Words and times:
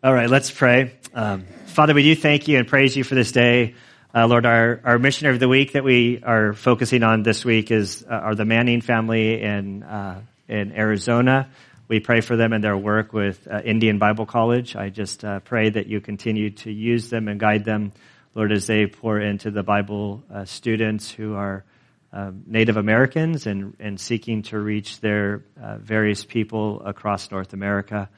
All 0.00 0.14
right, 0.14 0.30
let's 0.30 0.48
pray. 0.48 0.92
Um, 1.12 1.44
Father, 1.66 1.92
we 1.92 2.04
do 2.04 2.14
thank 2.14 2.46
you 2.46 2.56
and 2.56 2.68
praise 2.68 2.96
you 2.96 3.02
for 3.02 3.16
this 3.16 3.32
day. 3.32 3.74
Uh, 4.14 4.28
Lord, 4.28 4.46
our, 4.46 4.80
our 4.84 4.96
missionary 4.96 5.34
of 5.34 5.40
the 5.40 5.48
week 5.48 5.72
that 5.72 5.82
we 5.82 6.22
are 6.22 6.52
focusing 6.52 7.02
on 7.02 7.24
this 7.24 7.44
week 7.44 7.72
is 7.72 8.06
uh, 8.08 8.14
are 8.14 8.36
the 8.36 8.44
Manning 8.44 8.80
family 8.80 9.42
in 9.42 9.82
uh, 9.82 10.20
in 10.46 10.70
Arizona. 10.70 11.50
We 11.88 11.98
pray 11.98 12.20
for 12.20 12.36
them 12.36 12.52
and 12.52 12.62
their 12.62 12.76
work 12.76 13.12
with 13.12 13.48
uh, 13.50 13.60
Indian 13.64 13.98
Bible 13.98 14.24
College. 14.24 14.76
I 14.76 14.90
just 14.90 15.24
uh, 15.24 15.40
pray 15.40 15.68
that 15.68 15.88
you 15.88 16.00
continue 16.00 16.50
to 16.50 16.70
use 16.70 17.10
them 17.10 17.26
and 17.26 17.40
guide 17.40 17.64
them, 17.64 17.90
Lord, 18.36 18.52
as 18.52 18.68
they 18.68 18.86
pour 18.86 19.18
into 19.18 19.50
the 19.50 19.64
Bible 19.64 20.22
uh, 20.32 20.44
students 20.44 21.10
who 21.10 21.34
are 21.34 21.64
um, 22.12 22.44
Native 22.46 22.76
Americans 22.76 23.48
and, 23.48 23.74
and 23.80 23.98
seeking 23.98 24.42
to 24.42 24.60
reach 24.60 25.00
their 25.00 25.42
various 25.80 26.24
people 26.24 26.82
across 26.84 27.32
North 27.32 27.52
America. 27.52 28.08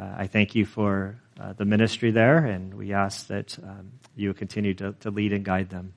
Uh, 0.00 0.14
I 0.16 0.26
thank 0.28 0.54
you 0.54 0.64
for 0.64 1.20
uh, 1.38 1.52
the 1.52 1.66
ministry 1.66 2.10
there, 2.10 2.46
and 2.46 2.72
we 2.72 2.94
ask 2.94 3.26
that 3.26 3.58
um, 3.62 3.92
you 4.16 4.32
continue 4.32 4.72
to, 4.74 4.94
to, 5.00 5.10
lead 5.10 5.34
and 5.34 5.44
guide 5.44 5.68
them. 5.68 5.92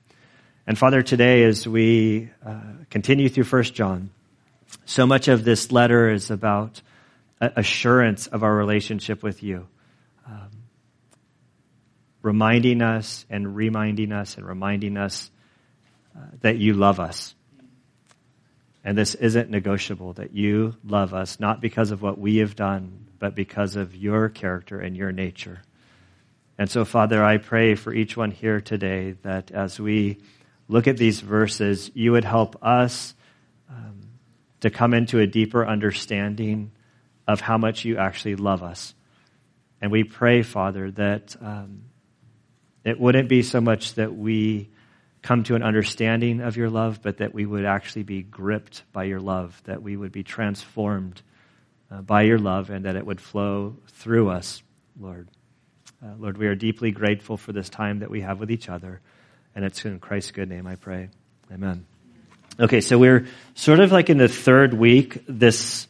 And 0.66 0.76
Father, 0.76 1.00
today 1.00 1.44
as 1.44 1.66
we 1.66 2.28
uh, 2.44 2.60
continue 2.90 3.30
through 3.30 3.44
First 3.44 3.72
John, 3.72 4.10
so 4.84 5.06
much 5.06 5.28
of 5.28 5.42
this 5.42 5.72
letter 5.72 6.10
is 6.10 6.30
about 6.30 6.82
assurance 7.40 8.26
of 8.26 8.42
our 8.42 8.54
relationship 8.54 9.22
with 9.22 9.42
you. 9.42 9.68
Um, 10.26 10.50
reminding 12.20 12.82
us 12.82 13.24
and 13.30 13.56
reminding 13.56 14.12
us 14.12 14.36
and 14.36 14.46
reminding 14.46 14.98
us 14.98 15.30
uh, 16.14 16.20
that 16.42 16.58
you 16.58 16.74
love 16.74 17.00
us. 17.00 17.34
And 18.84 18.98
this 18.98 19.14
isn't 19.14 19.48
negotiable, 19.48 20.12
that 20.14 20.34
you 20.34 20.76
love 20.84 21.14
us, 21.14 21.40
not 21.40 21.62
because 21.62 21.90
of 21.90 22.02
what 22.02 22.18
we 22.18 22.38
have 22.38 22.54
done, 22.54 23.04
but 23.24 23.34
because 23.34 23.74
of 23.74 23.96
your 23.96 24.28
character 24.28 24.78
and 24.78 24.94
your 24.94 25.10
nature. 25.10 25.62
And 26.58 26.70
so, 26.70 26.84
Father, 26.84 27.24
I 27.24 27.38
pray 27.38 27.74
for 27.74 27.90
each 27.90 28.18
one 28.18 28.30
here 28.30 28.60
today 28.60 29.12
that 29.22 29.50
as 29.50 29.80
we 29.80 30.18
look 30.68 30.88
at 30.88 30.98
these 30.98 31.20
verses, 31.20 31.90
you 31.94 32.12
would 32.12 32.26
help 32.26 32.62
us 32.62 33.14
um, 33.70 34.10
to 34.60 34.68
come 34.68 34.92
into 34.92 35.20
a 35.20 35.26
deeper 35.26 35.66
understanding 35.66 36.72
of 37.26 37.40
how 37.40 37.56
much 37.56 37.86
you 37.86 37.96
actually 37.96 38.36
love 38.36 38.62
us. 38.62 38.92
And 39.80 39.90
we 39.90 40.04
pray, 40.04 40.42
Father, 40.42 40.90
that 40.90 41.34
um, 41.40 41.84
it 42.84 43.00
wouldn't 43.00 43.30
be 43.30 43.40
so 43.40 43.62
much 43.62 43.94
that 43.94 44.14
we 44.14 44.68
come 45.22 45.44
to 45.44 45.54
an 45.54 45.62
understanding 45.62 46.42
of 46.42 46.58
your 46.58 46.68
love, 46.68 47.00
but 47.00 47.16
that 47.16 47.32
we 47.32 47.46
would 47.46 47.64
actually 47.64 48.02
be 48.02 48.22
gripped 48.22 48.82
by 48.92 49.04
your 49.04 49.20
love, 49.20 49.62
that 49.64 49.82
we 49.82 49.96
would 49.96 50.12
be 50.12 50.24
transformed 50.24 51.22
uh, 51.94 52.02
by 52.02 52.22
your 52.22 52.38
love 52.38 52.70
and 52.70 52.84
that 52.84 52.96
it 52.96 53.06
would 53.06 53.20
flow 53.20 53.76
through 53.88 54.28
us, 54.28 54.62
Lord. 54.98 55.28
Uh, 56.02 56.14
Lord, 56.18 56.38
we 56.38 56.46
are 56.46 56.54
deeply 56.54 56.90
grateful 56.90 57.36
for 57.36 57.52
this 57.52 57.68
time 57.68 58.00
that 58.00 58.10
we 58.10 58.20
have 58.22 58.40
with 58.40 58.50
each 58.50 58.68
other. 58.68 59.00
And 59.54 59.64
it's 59.64 59.84
in 59.84 60.00
Christ's 60.00 60.32
good 60.32 60.48
name 60.48 60.66
I 60.66 60.74
pray. 60.74 61.08
Amen. 61.52 61.86
Okay, 62.58 62.80
so 62.80 62.98
we're 62.98 63.26
sort 63.54 63.80
of 63.80 63.92
like 63.92 64.10
in 64.10 64.18
the 64.18 64.28
third 64.28 64.74
week. 64.74 65.22
This 65.28 65.86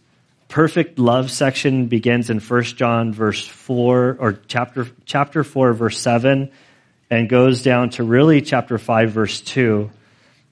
perfect 0.48 0.98
love 0.98 1.30
section 1.30 1.86
begins 1.86 2.30
in 2.30 2.38
1 2.38 2.62
John 2.62 3.12
verse 3.12 3.47
4 3.47 4.16
or 4.20 4.32
chapter 4.47 4.86
chapter 5.05 5.42
4 5.42 5.72
verse 5.72 5.98
7 5.98 6.50
and 7.10 7.28
goes 7.28 7.62
down 7.62 7.91
to 7.91 8.05
really 8.05 8.41
chapter 8.42 8.78
5 8.78 9.10
verse 9.10 9.41
2. 9.41 9.91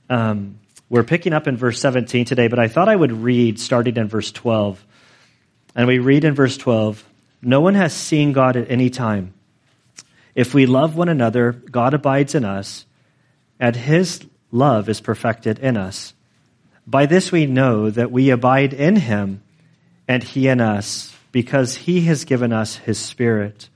Um, 0.08 0.58
we're 0.88 1.04
picking 1.04 1.32
up 1.32 1.46
in 1.46 1.56
verse 1.56 1.78
17 1.80 2.24
today, 2.24 2.48
but 2.48 2.58
I 2.58 2.68
thought 2.68 2.88
I 2.88 2.96
would 2.96 3.12
read 3.12 3.58
starting 3.58 3.96
in 3.96 4.08
verse 4.08 4.32
12. 4.32 4.84
And 5.74 5.86
we 5.86 5.98
read 5.98 6.24
in 6.24 6.34
verse 6.34 6.56
12 6.56 7.04
No 7.40 7.60
one 7.60 7.74
has 7.74 7.92
seen 7.94 8.32
God 8.32 8.56
at 8.56 8.70
any 8.70 8.90
time. 8.90 9.34
If 10.34 10.54
we 10.54 10.66
love 10.66 10.96
one 10.96 11.08
another, 11.08 11.52
God 11.52 11.94
abides 11.94 12.34
in 12.34 12.44
us, 12.44 12.86
and 13.60 13.76
his 13.76 14.24
love 14.50 14.88
is 14.88 15.00
perfected 15.00 15.58
in 15.58 15.76
us. 15.76 16.14
By 16.86 17.06
this 17.06 17.30
we 17.30 17.46
know 17.46 17.90
that 17.90 18.10
we 18.10 18.30
abide 18.30 18.72
in 18.72 18.96
him, 18.96 19.42
and 20.08 20.22
he 20.22 20.48
in 20.48 20.60
us, 20.60 21.14
because 21.32 21.76
he 21.76 22.02
has 22.02 22.24
given 22.24 22.52
us 22.52 22.76
his 22.76 22.98
Spirit. 22.98 23.68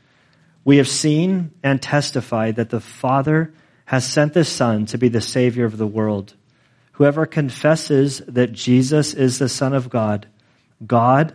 We 0.65 0.79
have 0.79 0.89
seen 0.89 1.53
and 1.63 1.81
testified 1.81 2.57
that 2.57 2.71
the 2.71 2.81
Father 2.81 3.53
has 3.85 4.07
sent 4.07 4.35
the 4.35 4.45
Son 4.45 4.87
to 4.87 4.99
be 4.99 5.09
the 5.09 5.21
Savior 5.21 5.65
of 5.65 5.79
the 5.79 5.87
world. 5.87 6.35
Whoever 6.93 7.27
confesses 7.27 8.19
that 8.27 8.53
Jesus 8.53 9.15
is 9.15 9.39
the 9.39 9.49
Son 9.49 9.73
of 9.73 9.89
God, 9.89 10.27
God 10.85 11.35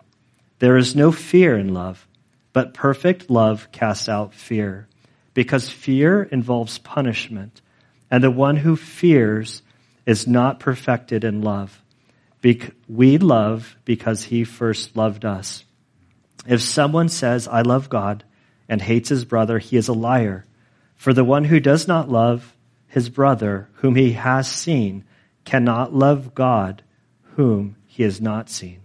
There 0.61 0.77
is 0.77 0.95
no 0.95 1.11
fear 1.11 1.57
in 1.57 1.73
love, 1.73 2.07
but 2.53 2.75
perfect 2.75 3.31
love 3.31 3.71
casts 3.71 4.07
out 4.07 4.35
fear, 4.35 4.87
because 5.33 5.71
fear 5.71 6.21
involves 6.21 6.77
punishment, 6.77 7.63
and 8.11 8.23
the 8.23 8.29
one 8.29 8.57
who 8.57 8.75
fears 8.75 9.63
is 10.05 10.27
not 10.27 10.59
perfected 10.59 11.23
in 11.23 11.41
love. 11.41 11.81
We 12.87 13.17
love 13.17 13.75
because 13.85 14.25
he 14.25 14.43
first 14.43 14.95
loved 14.95 15.25
us. 15.25 15.65
If 16.45 16.61
someone 16.61 17.09
says, 17.09 17.47
I 17.47 17.63
love 17.63 17.89
God, 17.89 18.23
and 18.69 18.83
hates 18.83 19.09
his 19.09 19.25
brother, 19.25 19.57
he 19.57 19.77
is 19.77 19.87
a 19.87 19.93
liar. 19.93 20.45
For 20.95 21.11
the 21.11 21.23
one 21.23 21.45
who 21.45 21.59
does 21.59 21.87
not 21.87 22.07
love 22.07 22.55
his 22.87 23.09
brother, 23.09 23.67
whom 23.77 23.95
he 23.95 24.11
has 24.11 24.47
seen, 24.47 25.05
cannot 25.43 25.91
love 25.91 26.35
God, 26.35 26.83
whom 27.35 27.77
he 27.87 28.03
has 28.03 28.21
not 28.21 28.47
seen. 28.47 28.80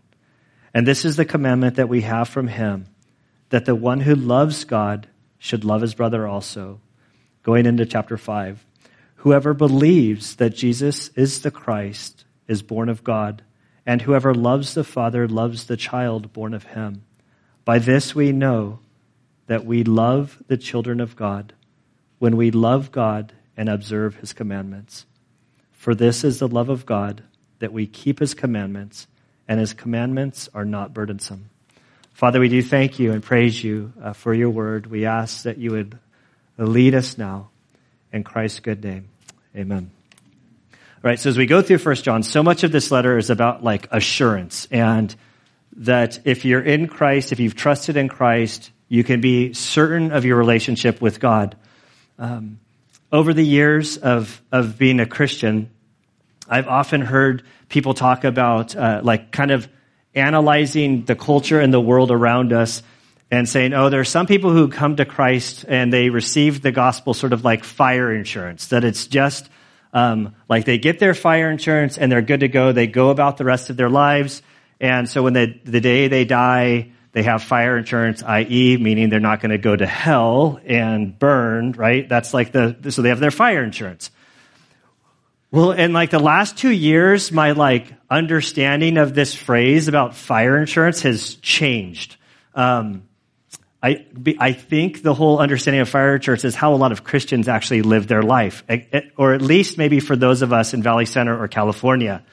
And 0.76 0.86
this 0.86 1.06
is 1.06 1.16
the 1.16 1.24
commandment 1.24 1.76
that 1.76 1.88
we 1.88 2.02
have 2.02 2.28
from 2.28 2.48
him 2.48 2.88
that 3.48 3.64
the 3.64 3.74
one 3.74 4.00
who 4.00 4.14
loves 4.14 4.64
God 4.64 5.08
should 5.38 5.64
love 5.64 5.80
his 5.80 5.94
brother 5.94 6.26
also. 6.26 6.82
Going 7.42 7.64
into 7.64 7.86
chapter 7.86 8.18
5. 8.18 8.62
Whoever 9.14 9.54
believes 9.54 10.36
that 10.36 10.54
Jesus 10.54 11.08
is 11.16 11.40
the 11.40 11.50
Christ 11.50 12.26
is 12.46 12.60
born 12.60 12.90
of 12.90 13.02
God, 13.02 13.42
and 13.86 14.02
whoever 14.02 14.34
loves 14.34 14.74
the 14.74 14.84
Father 14.84 15.26
loves 15.26 15.64
the 15.64 15.78
child 15.78 16.34
born 16.34 16.52
of 16.52 16.64
him. 16.64 17.06
By 17.64 17.78
this 17.78 18.14
we 18.14 18.32
know 18.32 18.80
that 19.46 19.64
we 19.64 19.82
love 19.82 20.42
the 20.46 20.58
children 20.58 21.00
of 21.00 21.16
God 21.16 21.54
when 22.18 22.36
we 22.36 22.50
love 22.50 22.92
God 22.92 23.32
and 23.56 23.70
observe 23.70 24.16
his 24.16 24.34
commandments. 24.34 25.06
For 25.72 25.94
this 25.94 26.22
is 26.22 26.38
the 26.38 26.48
love 26.48 26.68
of 26.68 26.84
God, 26.84 27.22
that 27.60 27.72
we 27.72 27.86
keep 27.86 28.18
his 28.18 28.34
commandments 28.34 29.06
and 29.48 29.60
his 29.60 29.74
commandments 29.74 30.48
are 30.54 30.64
not 30.64 30.92
burdensome. 30.94 31.50
Father, 32.12 32.40
we 32.40 32.48
do 32.48 32.62
thank 32.62 32.98
you 32.98 33.12
and 33.12 33.22
praise 33.22 33.62
you 33.62 33.92
uh, 34.02 34.12
for 34.12 34.32
your 34.32 34.50
word. 34.50 34.86
We 34.86 35.04
ask 35.04 35.42
that 35.42 35.58
you 35.58 35.72
would 35.72 35.98
lead 36.56 36.94
us 36.94 37.18
now 37.18 37.50
in 38.12 38.24
Christ's 38.24 38.60
good 38.60 38.82
name. 38.82 39.08
Amen. 39.54 39.90
All 40.72 41.10
right, 41.10 41.20
so 41.20 41.28
as 41.28 41.36
we 41.36 41.46
go 41.46 41.62
through 41.62 41.78
First 41.78 42.04
John, 42.04 42.22
so 42.22 42.42
much 42.42 42.64
of 42.64 42.72
this 42.72 42.90
letter 42.90 43.18
is 43.18 43.30
about 43.30 43.62
like 43.62 43.88
assurance 43.90 44.66
and 44.70 45.14
that 45.76 46.20
if 46.24 46.44
you're 46.44 46.62
in 46.62 46.88
Christ, 46.88 47.32
if 47.32 47.40
you've 47.40 47.54
trusted 47.54 47.96
in 47.96 48.08
Christ, 48.08 48.70
you 48.88 49.04
can 49.04 49.20
be 49.20 49.52
certain 49.52 50.10
of 50.12 50.24
your 50.24 50.36
relationship 50.36 51.00
with 51.00 51.20
God. 51.20 51.56
Um, 52.18 52.60
over 53.12 53.34
the 53.34 53.44
years 53.44 53.98
of, 53.98 54.40
of 54.50 54.78
being 54.78 55.00
a 55.00 55.06
Christian, 55.06 55.70
I've 56.48 56.68
often 56.68 57.00
heard 57.00 57.42
people 57.68 57.94
talk 57.94 58.24
about 58.24 58.76
uh, 58.76 59.00
like 59.02 59.32
kind 59.32 59.50
of 59.50 59.68
analyzing 60.14 61.04
the 61.04 61.14
culture 61.14 61.60
and 61.60 61.72
the 61.72 61.80
world 61.80 62.10
around 62.10 62.52
us 62.52 62.82
and 63.30 63.48
saying, 63.48 63.74
oh, 63.74 63.90
there 63.90 64.00
are 64.00 64.04
some 64.04 64.26
people 64.26 64.52
who 64.52 64.68
come 64.68 64.96
to 64.96 65.04
Christ 65.04 65.64
and 65.68 65.92
they 65.92 66.10
receive 66.10 66.62
the 66.62 66.72
gospel 66.72 67.12
sort 67.12 67.32
of 67.32 67.44
like 67.44 67.64
fire 67.64 68.12
insurance, 68.12 68.68
that 68.68 68.84
it's 68.84 69.06
just 69.06 69.48
um, 69.92 70.34
like 70.48 70.64
they 70.64 70.78
get 70.78 70.98
their 70.98 71.14
fire 71.14 71.50
insurance 71.50 71.98
and 71.98 72.10
they're 72.10 72.22
good 72.22 72.40
to 72.40 72.48
go. 72.48 72.72
They 72.72 72.86
go 72.86 73.10
about 73.10 73.36
the 73.36 73.44
rest 73.44 73.70
of 73.70 73.76
their 73.76 73.90
lives. 73.90 74.42
And 74.80 75.08
so 75.08 75.22
when 75.22 75.32
the, 75.32 75.58
the 75.64 75.80
day 75.80 76.08
they 76.08 76.24
die, 76.24 76.92
they 77.12 77.22
have 77.22 77.42
fire 77.42 77.78
insurance, 77.78 78.22
i.e., 78.22 78.76
meaning 78.76 79.08
they're 79.08 79.20
not 79.20 79.40
going 79.40 79.50
to 79.50 79.58
go 79.58 79.74
to 79.74 79.86
hell 79.86 80.60
and 80.66 81.18
burn, 81.18 81.72
right? 81.72 82.06
That's 82.06 82.34
like 82.34 82.52
the, 82.52 82.76
so 82.90 83.02
they 83.02 83.08
have 83.08 83.20
their 83.20 83.30
fire 83.30 83.64
insurance. 83.64 84.10
Well, 85.50 85.72
in 85.72 85.92
like 85.92 86.10
the 86.10 86.18
last 86.18 86.58
two 86.58 86.70
years, 86.70 87.30
my 87.30 87.52
like 87.52 87.92
understanding 88.10 88.98
of 88.98 89.14
this 89.14 89.34
phrase 89.34 89.88
about 89.88 90.14
fire 90.14 90.58
insurance 90.58 91.02
has 91.02 91.36
changed. 91.36 92.16
Um, 92.54 93.06
I, 93.82 94.04
I 94.40 94.52
think 94.52 95.02
the 95.02 95.14
whole 95.14 95.38
understanding 95.38 95.80
of 95.80 95.88
Fire 95.88 96.16
insurance 96.16 96.44
is 96.44 96.56
how 96.56 96.74
a 96.74 96.76
lot 96.76 96.90
of 96.90 97.04
Christians 97.04 97.46
actually 97.46 97.82
live 97.82 98.08
their 98.08 98.22
life, 98.22 98.64
or 99.16 99.32
at 99.32 99.42
least 99.42 99.78
maybe 99.78 100.00
for 100.00 100.16
those 100.16 100.42
of 100.42 100.52
us 100.52 100.74
in 100.74 100.82
Valley 100.82 101.06
Center 101.06 101.40
or 101.40 101.46
California. 101.46 102.24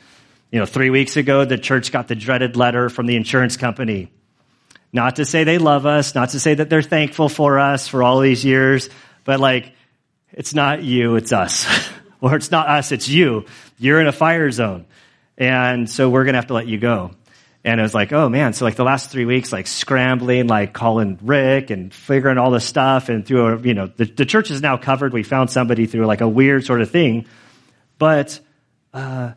You 0.51 0.59
know, 0.59 0.65
three 0.65 0.89
weeks 0.89 1.15
ago, 1.15 1.45
the 1.45 1.59
church 1.59 1.91
got 1.91 2.07
the 2.07 2.15
dreaded 2.15 2.55
letter 2.55 2.89
from 2.89 3.05
the 3.05 3.15
insurance 3.15 3.55
company. 3.55 4.11
Not 4.91 5.17
to 5.17 5.25
say 5.25 5.43
they 5.43 5.59
love 5.59 5.85
us, 5.85 6.15
not 6.15 6.29
to 6.29 6.39
say 6.39 6.55
that 6.55 6.71
they're 6.71 6.81
thankful 6.81 7.29
for 7.29 7.59
us 7.59 7.87
for 7.87 8.01
all 8.01 8.19
these 8.19 8.43
years, 8.43 8.89
but 9.23 9.39
like, 9.39 9.73
it's 10.31 10.55
not 10.55 10.81
you, 10.81 11.17
it's 11.17 11.31
us. 11.31 11.67
or 12.23 12.37
it's 12.37 12.51
not 12.51 12.69
us, 12.69 12.93
it's 12.93 13.09
you. 13.09 13.45
You're 13.77 13.99
in 13.99 14.07
a 14.07 14.13
fire 14.13 14.49
zone. 14.49 14.85
And 15.37 15.89
so 15.89 16.09
we're 16.09 16.23
going 16.23 16.33
to 16.33 16.37
have 16.37 16.47
to 16.47 16.53
let 16.53 16.67
you 16.67 16.77
go. 16.77 17.11
And 17.65 17.79
it 17.79 17.83
was 17.83 17.93
like, 17.93 18.13
oh 18.13 18.29
man, 18.29 18.53
so 18.53 18.63
like 18.63 18.75
the 18.75 18.85
last 18.85 19.11
three 19.11 19.25
weeks, 19.25 19.51
like 19.51 19.67
scrambling, 19.67 20.47
like 20.47 20.73
calling 20.73 21.19
Rick 21.21 21.69
and 21.69 21.93
figuring 21.93 22.37
all 22.37 22.49
this 22.49 22.65
stuff. 22.65 23.09
And 23.09 23.25
through, 23.25 23.45
a, 23.45 23.59
you 23.59 23.73
know, 23.73 23.87
the, 23.87 24.05
the 24.05 24.25
church 24.25 24.51
is 24.51 24.61
now 24.61 24.77
covered. 24.77 25.11
We 25.11 25.23
found 25.23 25.49
somebody 25.49 25.85
through 25.85 26.05
like 26.05 26.21
a 26.21 26.27
weird 26.27 26.65
sort 26.65 26.81
of 26.81 26.89
thing. 26.89 27.25
But, 27.97 28.39
uh, 28.93 29.33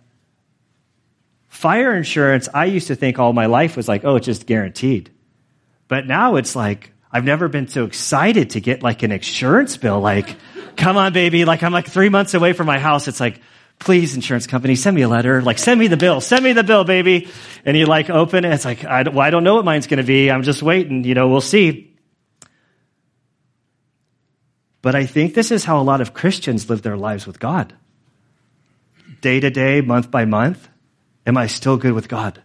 fire 1.48 1.96
insurance, 1.96 2.48
I 2.54 2.66
used 2.66 2.86
to 2.86 2.94
think 2.94 3.18
all 3.18 3.32
my 3.32 3.46
life 3.46 3.76
was 3.76 3.88
like, 3.88 4.04
oh, 4.04 4.14
it's 4.14 4.26
just 4.26 4.46
guaranteed. 4.46 5.10
But 5.88 6.06
now 6.06 6.36
it's 6.36 6.54
like, 6.54 6.92
I've 7.16 7.24
never 7.24 7.48
been 7.48 7.66
so 7.66 7.86
excited 7.86 8.50
to 8.50 8.60
get 8.60 8.82
like 8.82 9.02
an 9.02 9.10
insurance 9.10 9.78
bill. 9.78 10.00
Like, 10.00 10.36
come 10.76 10.98
on, 10.98 11.14
baby. 11.14 11.46
Like, 11.46 11.62
I'm 11.62 11.72
like 11.72 11.88
three 11.88 12.10
months 12.10 12.34
away 12.34 12.52
from 12.52 12.66
my 12.66 12.78
house. 12.78 13.08
It's 13.08 13.20
like, 13.20 13.40
please, 13.78 14.14
insurance 14.14 14.46
company, 14.46 14.76
send 14.76 14.94
me 14.94 15.00
a 15.00 15.08
letter. 15.08 15.40
Like, 15.40 15.58
send 15.58 15.80
me 15.80 15.86
the 15.86 15.96
bill. 15.96 16.20
Send 16.20 16.44
me 16.44 16.52
the 16.52 16.62
bill, 16.62 16.84
baby. 16.84 17.30
And 17.64 17.74
you 17.74 17.86
like 17.86 18.10
open 18.10 18.44
it. 18.44 18.52
It's 18.52 18.66
like, 18.66 18.84
I 18.84 19.02
don't, 19.02 19.14
well, 19.14 19.26
I 19.26 19.30
don't 19.30 19.44
know 19.44 19.54
what 19.54 19.64
mine's 19.64 19.86
going 19.86 19.96
to 19.96 20.04
be. 20.04 20.30
I'm 20.30 20.42
just 20.42 20.62
waiting. 20.62 21.04
You 21.04 21.14
know, 21.14 21.28
we'll 21.28 21.40
see. 21.40 21.96
But 24.82 24.94
I 24.94 25.06
think 25.06 25.32
this 25.32 25.50
is 25.50 25.64
how 25.64 25.80
a 25.80 25.84
lot 25.84 26.02
of 26.02 26.12
Christians 26.12 26.68
live 26.68 26.82
their 26.82 26.98
lives 26.98 27.26
with 27.26 27.40
God. 27.40 27.74
Day 29.22 29.40
to 29.40 29.48
day, 29.48 29.80
month 29.80 30.10
by 30.10 30.26
month. 30.26 30.68
Am 31.26 31.38
I 31.38 31.46
still 31.46 31.78
good 31.78 31.94
with 31.94 32.08
God? 32.08 32.42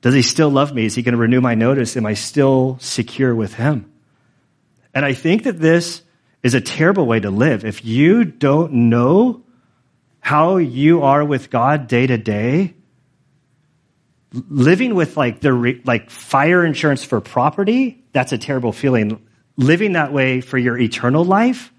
Does 0.00 0.14
he 0.14 0.22
still 0.22 0.50
love 0.50 0.74
me? 0.74 0.86
Is 0.86 0.94
he 0.94 1.02
going 1.02 1.12
to 1.12 1.18
renew 1.18 1.40
my 1.40 1.54
notice? 1.54 1.96
Am 1.96 2.06
I 2.06 2.14
still 2.14 2.78
secure 2.80 3.34
with 3.34 3.54
him? 3.54 3.92
And 4.94 5.04
I 5.04 5.12
think 5.12 5.44
that 5.44 5.58
this 5.58 6.02
is 6.42 6.54
a 6.54 6.60
terrible 6.60 7.06
way 7.06 7.20
to 7.20 7.30
live. 7.30 7.64
If 7.64 7.84
you 7.84 8.24
don't 8.24 8.72
know 8.72 9.42
how 10.20 10.56
you 10.56 11.02
are 11.02 11.24
with 11.24 11.50
God 11.50 11.86
day 11.86 12.06
to 12.06 12.16
day, 12.16 12.74
living 14.32 14.94
with 14.94 15.16
like 15.16 15.40
the 15.40 15.52
re, 15.52 15.82
like 15.84 16.10
fire 16.10 16.64
insurance 16.64 17.04
for 17.04 17.20
property, 17.20 18.02
that's 18.12 18.32
a 18.32 18.38
terrible 18.38 18.72
feeling. 18.72 19.26
Living 19.56 19.92
that 19.92 20.12
way 20.12 20.40
for 20.40 20.56
your 20.56 20.78
eternal 20.78 21.24
life 21.24 21.72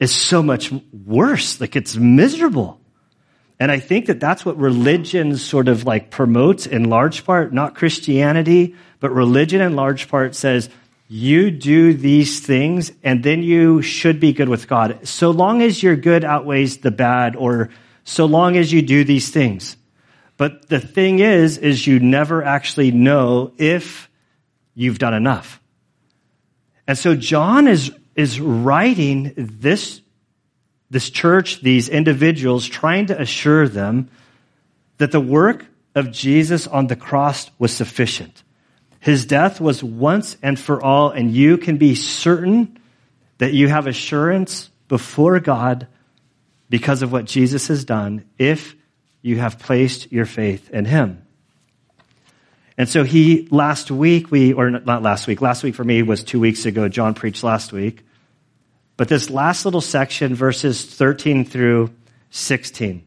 is 0.00 0.12
so 0.14 0.42
much 0.42 0.72
worse. 1.06 1.60
Like 1.60 1.76
it's 1.76 1.96
miserable. 1.96 2.80
And 3.60 3.72
I 3.72 3.80
think 3.80 4.06
that 4.06 4.20
that's 4.20 4.44
what 4.44 4.56
religion 4.56 5.36
sort 5.36 5.68
of 5.68 5.84
like 5.84 6.10
promotes 6.10 6.66
in 6.66 6.84
large 6.84 7.24
part, 7.24 7.52
not 7.52 7.74
Christianity, 7.74 8.76
but 9.00 9.10
religion 9.10 9.60
in 9.60 9.74
large 9.74 10.08
part 10.08 10.34
says 10.34 10.68
you 11.08 11.50
do 11.50 11.94
these 11.94 12.40
things 12.40 12.92
and 13.02 13.24
then 13.24 13.42
you 13.42 13.82
should 13.82 14.20
be 14.20 14.32
good 14.32 14.48
with 14.48 14.68
God. 14.68 15.08
So 15.08 15.30
long 15.30 15.62
as 15.62 15.82
your 15.82 15.96
good 15.96 16.24
outweighs 16.24 16.78
the 16.78 16.90
bad 16.90 17.34
or 17.34 17.70
so 18.04 18.26
long 18.26 18.56
as 18.56 18.72
you 18.72 18.82
do 18.82 19.04
these 19.04 19.30
things. 19.30 19.76
But 20.36 20.68
the 20.68 20.80
thing 20.80 21.18
is, 21.18 21.58
is 21.58 21.86
you 21.86 21.98
never 21.98 22.44
actually 22.44 22.92
know 22.92 23.52
if 23.58 24.08
you've 24.74 24.98
done 24.98 25.14
enough. 25.14 25.60
And 26.86 26.96
so 26.96 27.16
John 27.16 27.66
is, 27.66 27.92
is 28.14 28.40
writing 28.40 29.34
this, 29.36 30.00
this 30.90 31.10
church, 31.10 31.60
these 31.60 31.88
individuals, 31.88 32.66
trying 32.66 33.06
to 33.06 33.20
assure 33.20 33.68
them 33.68 34.08
that 34.98 35.12
the 35.12 35.20
work 35.20 35.66
of 35.94 36.10
Jesus 36.10 36.66
on 36.66 36.86
the 36.86 36.96
cross 36.96 37.50
was 37.58 37.72
sufficient. 37.72 38.42
His 39.00 39.26
death 39.26 39.60
was 39.60 39.82
once 39.82 40.36
and 40.42 40.58
for 40.58 40.82
all, 40.82 41.10
and 41.10 41.30
you 41.30 41.58
can 41.58 41.76
be 41.76 41.94
certain 41.94 42.78
that 43.38 43.52
you 43.52 43.68
have 43.68 43.86
assurance 43.86 44.70
before 44.88 45.38
God 45.40 45.86
because 46.70 47.02
of 47.02 47.12
what 47.12 47.24
Jesus 47.24 47.68
has 47.68 47.84
done 47.84 48.24
if 48.38 48.74
you 49.22 49.38
have 49.38 49.58
placed 49.58 50.10
your 50.12 50.26
faith 50.26 50.70
in 50.70 50.84
Him. 50.84 51.22
And 52.76 52.88
so 52.88 53.02
he, 53.02 53.48
last 53.50 53.90
week, 53.90 54.30
we, 54.30 54.52
or 54.52 54.70
not 54.70 55.02
last 55.02 55.26
week, 55.26 55.40
last 55.40 55.64
week 55.64 55.74
for 55.74 55.82
me 55.82 56.02
was 56.02 56.22
two 56.22 56.38
weeks 56.38 56.64
ago. 56.64 56.88
John 56.88 57.14
preached 57.14 57.42
last 57.42 57.72
week. 57.72 58.04
But 58.98 59.06
this 59.08 59.30
last 59.30 59.64
little 59.64 59.80
section, 59.80 60.34
verses 60.34 60.84
13 60.84 61.44
through 61.44 61.94
16, 62.30 63.04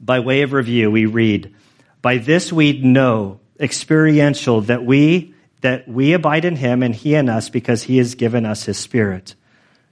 by 0.00 0.18
way 0.18 0.42
of 0.42 0.52
review, 0.52 0.90
we 0.90 1.06
read, 1.06 1.54
By 2.02 2.18
this 2.18 2.52
we 2.52 2.80
know 2.80 3.38
experiential 3.58 4.62
that 4.62 4.84
we 4.84 5.34
that 5.60 5.86
we 5.86 6.12
abide 6.12 6.44
in 6.44 6.56
him 6.56 6.82
and 6.82 6.92
he 6.92 7.14
in 7.14 7.28
us 7.28 7.48
because 7.48 7.84
he 7.84 7.98
has 7.98 8.16
given 8.16 8.44
us 8.44 8.64
his 8.64 8.76
spirit. 8.76 9.36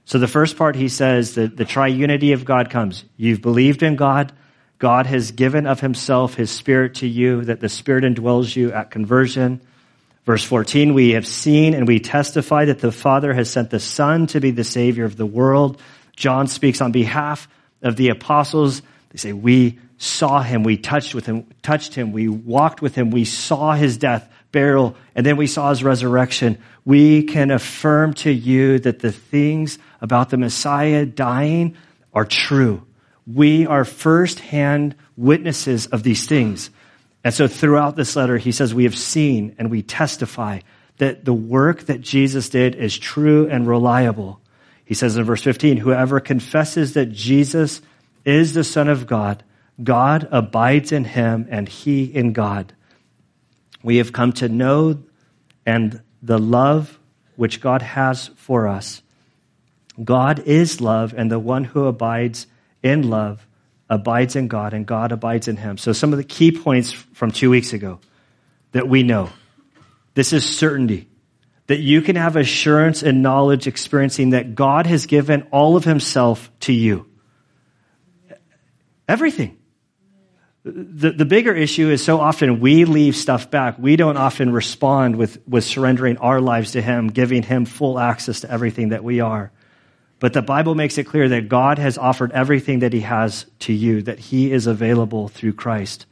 So 0.03 0.19
the 0.19 0.27
first 0.27 0.57
part 0.57 0.75
he 0.75 0.89
says 0.89 1.35
that 1.35 1.55
the 1.55 1.63
triunity 1.63 2.33
of 2.33 2.43
God 2.43 2.69
comes. 2.69 3.05
You've 3.15 3.41
believed 3.41 3.81
in 3.81 3.95
God. 3.95 4.33
God 4.79 5.05
has 5.05 5.31
given 5.31 5.65
of 5.65 5.79
himself 5.79 6.33
his 6.33 6.51
spirit 6.51 6.95
to 6.95 7.07
you, 7.07 7.45
that 7.45 7.61
the 7.61 7.69
spirit 7.69 8.03
indwells 8.03 8.53
you 8.53 8.73
at 8.73 8.91
conversion. 8.91 9.61
Verse 10.31 10.45
14, 10.45 10.93
we 10.93 11.09
have 11.09 11.27
seen 11.27 11.73
and 11.73 11.85
we 11.85 11.99
testify 11.99 12.63
that 12.63 12.79
the 12.79 12.93
Father 12.93 13.33
has 13.33 13.49
sent 13.49 13.69
the 13.69 13.81
Son 13.81 14.27
to 14.27 14.39
be 14.39 14.51
the 14.51 14.63
Savior 14.63 15.03
of 15.03 15.17
the 15.17 15.25
world. 15.25 15.81
John 16.15 16.47
speaks 16.47 16.79
on 16.79 16.93
behalf 16.93 17.49
of 17.81 17.97
the 17.97 18.07
apostles. 18.07 18.81
They 19.09 19.17
say, 19.17 19.33
we 19.33 19.79
saw 19.97 20.41
him, 20.41 20.63
we 20.63 20.77
touched 20.77 21.13
with 21.13 21.25
him, 21.25 21.47
touched 21.61 21.95
him, 21.95 22.13
we 22.13 22.29
walked 22.29 22.81
with 22.81 22.95
him, 22.95 23.11
we 23.11 23.25
saw 23.25 23.73
his 23.73 23.97
death, 23.97 24.31
burial, 24.53 24.95
and 25.15 25.25
then 25.25 25.35
we 25.35 25.47
saw 25.47 25.69
his 25.69 25.83
resurrection. 25.83 26.57
We 26.85 27.23
can 27.23 27.51
affirm 27.51 28.13
to 28.13 28.31
you 28.31 28.79
that 28.79 28.99
the 28.99 29.11
things 29.11 29.79
about 29.99 30.29
the 30.29 30.37
Messiah 30.37 31.05
dying 31.05 31.75
are 32.13 32.23
true. 32.23 32.87
We 33.27 33.67
are 33.67 33.83
firsthand 33.83 34.95
witnesses 35.17 35.87
of 35.87 36.03
these 36.03 36.25
things. 36.25 36.69
And 37.23 37.33
so 37.33 37.47
throughout 37.47 37.95
this 37.95 38.15
letter, 38.15 38.37
he 38.37 38.51
says, 38.51 38.73
we 38.73 38.85
have 38.85 38.97
seen 38.97 39.55
and 39.57 39.69
we 39.69 39.83
testify 39.83 40.61
that 40.97 41.25
the 41.25 41.33
work 41.33 41.83
that 41.83 42.01
Jesus 42.01 42.49
did 42.49 42.75
is 42.75 42.97
true 42.97 43.47
and 43.47 43.67
reliable. 43.67 44.39
He 44.85 44.93
says 44.93 45.17
in 45.17 45.23
verse 45.23 45.43
15, 45.43 45.77
whoever 45.77 46.19
confesses 46.19 46.93
that 46.93 47.11
Jesus 47.11 47.81
is 48.25 48.53
the 48.53 48.63
Son 48.63 48.87
of 48.87 49.07
God, 49.07 49.43
God 49.83 50.27
abides 50.31 50.91
in 50.91 51.05
him 51.05 51.47
and 51.49 51.67
he 51.67 52.03
in 52.03 52.33
God. 52.33 52.73
We 53.83 53.97
have 53.97 54.13
come 54.13 54.33
to 54.33 54.49
know 54.49 55.03
and 55.65 56.01
the 56.21 56.37
love 56.37 56.99
which 57.35 57.61
God 57.61 57.81
has 57.81 58.27
for 58.35 58.67
us. 58.67 59.01
God 60.03 60.39
is 60.39 60.81
love, 60.81 61.13
and 61.15 61.31
the 61.31 61.39
one 61.39 61.63
who 61.63 61.85
abides 61.85 62.47
in 62.81 63.09
love 63.09 63.45
abides 63.91 64.35
in 64.35 64.47
God, 64.47 64.73
and 64.73 64.87
God 64.87 65.11
abides 65.11 65.47
in 65.47 65.57
him. 65.57 65.77
So, 65.77 65.93
some 65.93 66.13
of 66.13 66.17
the 66.17 66.23
key 66.23 66.51
points 66.51 66.91
from 66.91 67.29
two 67.29 67.51
weeks 67.51 67.73
ago 67.73 67.99
that 68.71 68.87
we 68.87 69.03
know 69.03 69.29
this 70.15 70.33
is 70.33 70.43
certainty 70.43 71.07
that 71.67 71.79
you 71.79 72.01
can 72.01 72.15
have 72.15 72.35
assurance 72.35 73.03
and 73.03 73.21
knowledge 73.21 73.67
experiencing 73.67 74.31
that 74.31 74.55
God 74.55 74.87
has 74.87 75.05
given 75.05 75.47
all 75.51 75.75
of 75.75 75.85
himself 75.85 76.49
to 76.61 76.73
you. 76.73 77.07
Everything 79.07 79.57
the, 80.63 81.11
the 81.11 81.25
bigger 81.25 81.53
issue 81.53 81.89
is 81.89 82.03
so 82.03 82.19
often 82.19 82.59
we 82.59 82.85
leave 82.85 83.15
stuff 83.15 83.49
back. 83.49 83.79
We 83.79 83.95
don't 83.95 84.17
often 84.17 84.53
respond 84.53 85.15
with, 85.15 85.39
with 85.47 85.63
surrendering 85.63 86.17
our 86.17 86.39
lives 86.39 86.73
to 86.73 86.81
Him, 86.81 87.07
giving 87.07 87.41
Him 87.41 87.65
full 87.65 87.97
access 87.97 88.41
to 88.41 88.51
everything 88.51 88.89
that 88.89 89.03
we 89.03 89.21
are. 89.21 89.51
But 90.21 90.33
the 90.33 90.43
Bible 90.43 90.75
makes 90.75 90.99
it 90.99 91.05
clear 91.05 91.27
that 91.29 91.49
God 91.49 91.79
has 91.79 91.97
offered 91.97 92.31
everything 92.31 92.79
that 92.79 92.93
He 92.93 92.99
has 92.99 93.47
to 93.61 93.73
you, 93.73 94.03
that 94.03 94.19
He 94.19 94.51
is 94.51 94.67
available 94.67 95.27
through 95.27 95.53
Christ. 95.53 96.05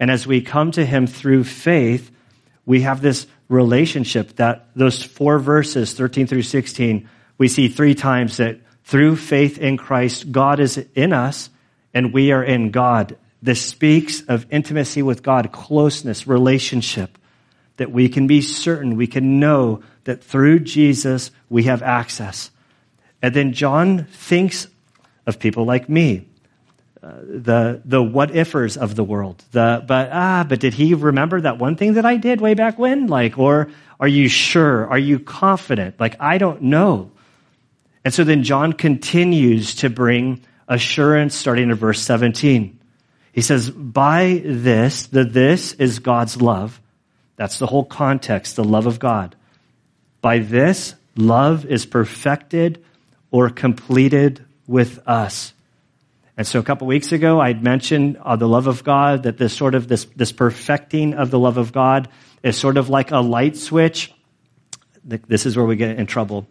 And 0.00 0.10
as 0.10 0.26
we 0.26 0.40
come 0.40 0.70
to 0.70 0.86
Him 0.86 1.06
through 1.06 1.44
faith, 1.44 2.10
we 2.64 2.80
have 2.80 3.02
this 3.02 3.26
relationship 3.50 4.36
that 4.36 4.68
those 4.74 5.02
four 5.02 5.38
verses, 5.38 5.92
13 5.92 6.26
through 6.26 6.44
16, 6.44 7.06
we 7.36 7.46
see 7.46 7.68
three 7.68 7.94
times 7.94 8.38
that 8.38 8.58
through 8.84 9.16
faith 9.16 9.58
in 9.58 9.76
Christ, 9.76 10.32
God 10.32 10.58
is 10.58 10.78
in 10.94 11.12
us 11.12 11.50
and 11.92 12.14
we 12.14 12.32
are 12.32 12.42
in 12.42 12.70
God. 12.70 13.18
This 13.42 13.60
speaks 13.60 14.22
of 14.22 14.46
intimacy 14.48 15.02
with 15.02 15.22
God, 15.22 15.52
closeness, 15.52 16.26
relationship, 16.26 17.18
that 17.76 17.92
we 17.92 18.08
can 18.08 18.26
be 18.26 18.40
certain, 18.40 18.96
we 18.96 19.06
can 19.06 19.38
know 19.40 19.82
that 20.04 20.24
through 20.24 20.60
Jesus 20.60 21.30
we 21.50 21.64
have 21.64 21.82
access. 21.82 22.50
And 23.22 23.34
then 23.34 23.52
John 23.52 24.04
thinks 24.04 24.66
of 25.26 25.38
people 25.38 25.64
like 25.64 25.88
me, 25.88 26.26
uh, 27.02 27.12
the 27.22 27.80
the 27.84 28.02
what 28.02 28.30
ifers 28.32 28.76
of 28.76 28.94
the 28.94 29.04
world. 29.04 29.42
The 29.52 29.82
but 29.86 30.10
ah, 30.12 30.44
but 30.48 30.60
did 30.60 30.74
he 30.74 30.94
remember 30.94 31.40
that 31.40 31.58
one 31.58 31.76
thing 31.76 31.94
that 31.94 32.04
I 32.04 32.16
did 32.16 32.40
way 32.40 32.54
back 32.54 32.78
when? 32.78 33.06
Like, 33.06 33.38
or 33.38 33.70
are 33.98 34.08
you 34.08 34.28
sure? 34.28 34.88
Are 34.88 34.98
you 34.98 35.18
confident? 35.18 35.98
Like, 36.00 36.16
I 36.20 36.38
don't 36.38 36.62
know. 36.62 37.12
And 38.04 38.12
so 38.12 38.24
then 38.24 38.42
John 38.42 38.72
continues 38.72 39.76
to 39.76 39.90
bring 39.90 40.42
assurance 40.66 41.34
starting 41.34 41.70
in 41.70 41.74
verse 41.76 42.00
17. 42.00 42.78
He 43.32 43.40
says, 43.40 43.70
by 43.70 44.42
this, 44.44 45.06
the 45.06 45.24
this 45.24 45.72
is 45.74 46.00
God's 46.00 46.40
love. 46.42 46.80
That's 47.36 47.58
the 47.58 47.66
whole 47.66 47.84
context, 47.84 48.56
the 48.56 48.64
love 48.64 48.86
of 48.86 48.98
God. 48.98 49.36
By 50.20 50.38
this, 50.38 50.94
love 51.16 51.64
is 51.64 51.86
perfected 51.86 52.84
or 53.32 53.50
completed 53.50 54.44
with 54.68 55.00
us. 55.08 55.52
And 56.36 56.46
so 56.46 56.60
a 56.60 56.62
couple 56.62 56.86
weeks 56.86 57.12
ago, 57.12 57.40
I'd 57.40 57.62
mentioned 57.62 58.16
uh, 58.18 58.36
the 58.36 58.48
love 58.48 58.66
of 58.66 58.84
God, 58.84 59.24
that 59.24 59.38
this 59.38 59.52
sort 59.52 59.74
of, 59.74 59.88
this, 59.88 60.04
this 60.16 60.32
perfecting 60.32 61.14
of 61.14 61.30
the 61.30 61.38
love 61.38 61.56
of 61.56 61.72
God 61.72 62.08
is 62.42 62.56
sort 62.56 62.76
of 62.76 62.88
like 62.88 63.10
a 63.10 63.18
light 63.18 63.56
switch. 63.56 64.12
This 65.04 65.46
is 65.46 65.56
where 65.56 65.66
we 65.66 65.76
get 65.76 65.98
in 65.98 66.06
trouble. 66.06 66.46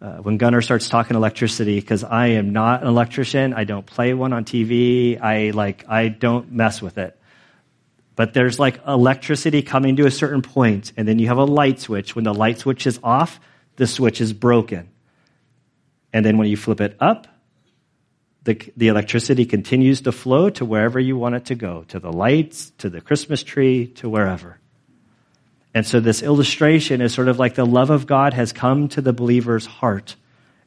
Uh, 0.00 0.18
when 0.18 0.36
Gunnar 0.36 0.62
starts 0.62 0.88
talking 0.88 1.16
electricity, 1.16 1.80
because 1.80 2.04
I 2.04 2.28
am 2.28 2.52
not 2.52 2.82
an 2.82 2.88
electrician, 2.88 3.54
I 3.54 3.64
don't 3.64 3.84
play 3.84 4.14
one 4.14 4.32
on 4.32 4.44
TV, 4.44 5.20
I 5.20 5.50
like, 5.50 5.84
I 5.88 6.08
don't 6.08 6.52
mess 6.52 6.80
with 6.80 6.98
it. 6.98 7.18
But 8.14 8.34
there's 8.34 8.58
like 8.58 8.80
electricity 8.86 9.62
coming 9.62 9.96
to 9.96 10.06
a 10.06 10.10
certain 10.10 10.42
point, 10.42 10.92
and 10.96 11.06
then 11.06 11.18
you 11.18 11.28
have 11.28 11.38
a 11.38 11.44
light 11.44 11.80
switch. 11.80 12.14
When 12.14 12.24
the 12.24 12.34
light 12.34 12.58
switch 12.58 12.86
is 12.86 13.00
off, 13.02 13.40
the 13.76 13.86
switch 13.86 14.20
is 14.20 14.32
broken. 14.32 14.88
And 16.12 16.24
then 16.24 16.38
when 16.38 16.48
you 16.48 16.56
flip 16.56 16.80
it 16.80 16.96
up, 17.00 17.26
the, 18.44 18.58
the 18.76 18.88
electricity 18.88 19.44
continues 19.44 20.00
to 20.02 20.12
flow 20.12 20.48
to 20.50 20.64
wherever 20.64 20.98
you 20.98 21.18
want 21.18 21.34
it 21.34 21.44
to 21.46 21.54
go, 21.54 21.84
to 21.88 21.98
the 21.98 22.12
lights, 22.12 22.70
to 22.78 22.88
the 22.88 23.00
Christmas 23.00 23.42
tree, 23.42 23.88
to 23.96 24.08
wherever. 24.08 24.58
And 25.74 25.86
so 25.86 26.00
this 26.00 26.22
illustration 26.22 27.00
is 27.00 27.12
sort 27.12 27.28
of 27.28 27.38
like 27.38 27.54
the 27.54 27.66
love 27.66 27.90
of 27.90 28.06
God 28.06 28.32
has 28.32 28.52
come 28.52 28.88
to 28.88 29.02
the 29.02 29.12
believer's 29.12 29.66
heart. 29.66 30.16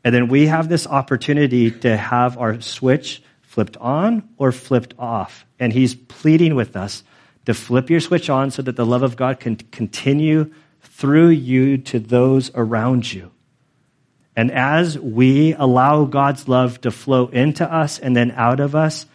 And 0.03 0.13
then 0.13 0.27
we 0.27 0.47
have 0.47 0.69
this 0.69 0.85
opportunity 0.85 1.71
to 1.71 1.97
have 1.97 2.37
our 2.37 2.61
switch 2.61 3.23
flipped 3.41 3.77
on 3.77 4.29
or 4.37 4.51
flipped 4.51 4.93
off. 4.99 5.45
And 5.59 5.73
he's 5.73 5.95
pleading 5.95 6.55
with 6.55 6.75
us 6.75 7.03
to 7.45 7.53
flip 7.53 7.89
your 7.89 7.99
switch 7.99 8.29
on 8.29 8.51
so 8.51 8.61
that 8.61 8.75
the 8.75 8.85
love 8.85 9.03
of 9.03 9.15
God 9.15 9.39
can 9.39 9.55
continue 9.55 10.53
through 10.81 11.29
you 11.29 11.77
to 11.77 11.99
those 11.99 12.51
around 12.53 13.11
you. 13.11 13.30
And 14.35 14.51
as 14.51 14.97
we 14.97 15.53
allow 15.53 16.05
God's 16.05 16.47
love 16.47 16.81
to 16.81 16.91
flow 16.91 17.27
into 17.27 17.69
us 17.71 17.99
and 17.99 18.15
then 18.15 18.31
out 18.31 18.59
of 18.59 18.75
us, 18.75 19.05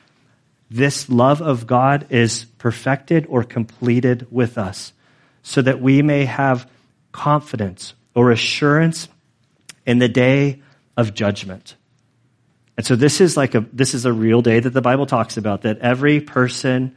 this 0.71 1.09
love 1.09 1.41
of 1.41 1.67
God 1.67 2.07
is 2.11 2.45
perfected 2.59 3.27
or 3.29 3.45
completed 3.45 4.27
with 4.31 4.59
us 4.59 4.93
so 5.43 5.63
that 5.63 5.81
we 5.81 6.03
may 6.03 6.25
have 6.25 6.69
confidence 7.13 7.95
or 8.15 8.31
assurance 8.31 9.09
in 9.87 9.99
the 9.99 10.09
day 10.09 10.61
of 10.97 11.15
judgment. 11.15 11.77
And 12.77 12.85
so 12.85 12.97
this 12.97 13.21
is 13.21 13.37
like 13.37 13.55
a, 13.55 13.61
this 13.73 13.95
is 13.95 14.05
a 14.05 14.13
real 14.13 14.43
day 14.43 14.61
that 14.61 14.71
the 14.71 14.83
Bible 14.83 15.07
talks 15.07 15.37
about 15.37 15.63
that 15.63 15.79
every 15.79 16.21
person, 16.21 16.95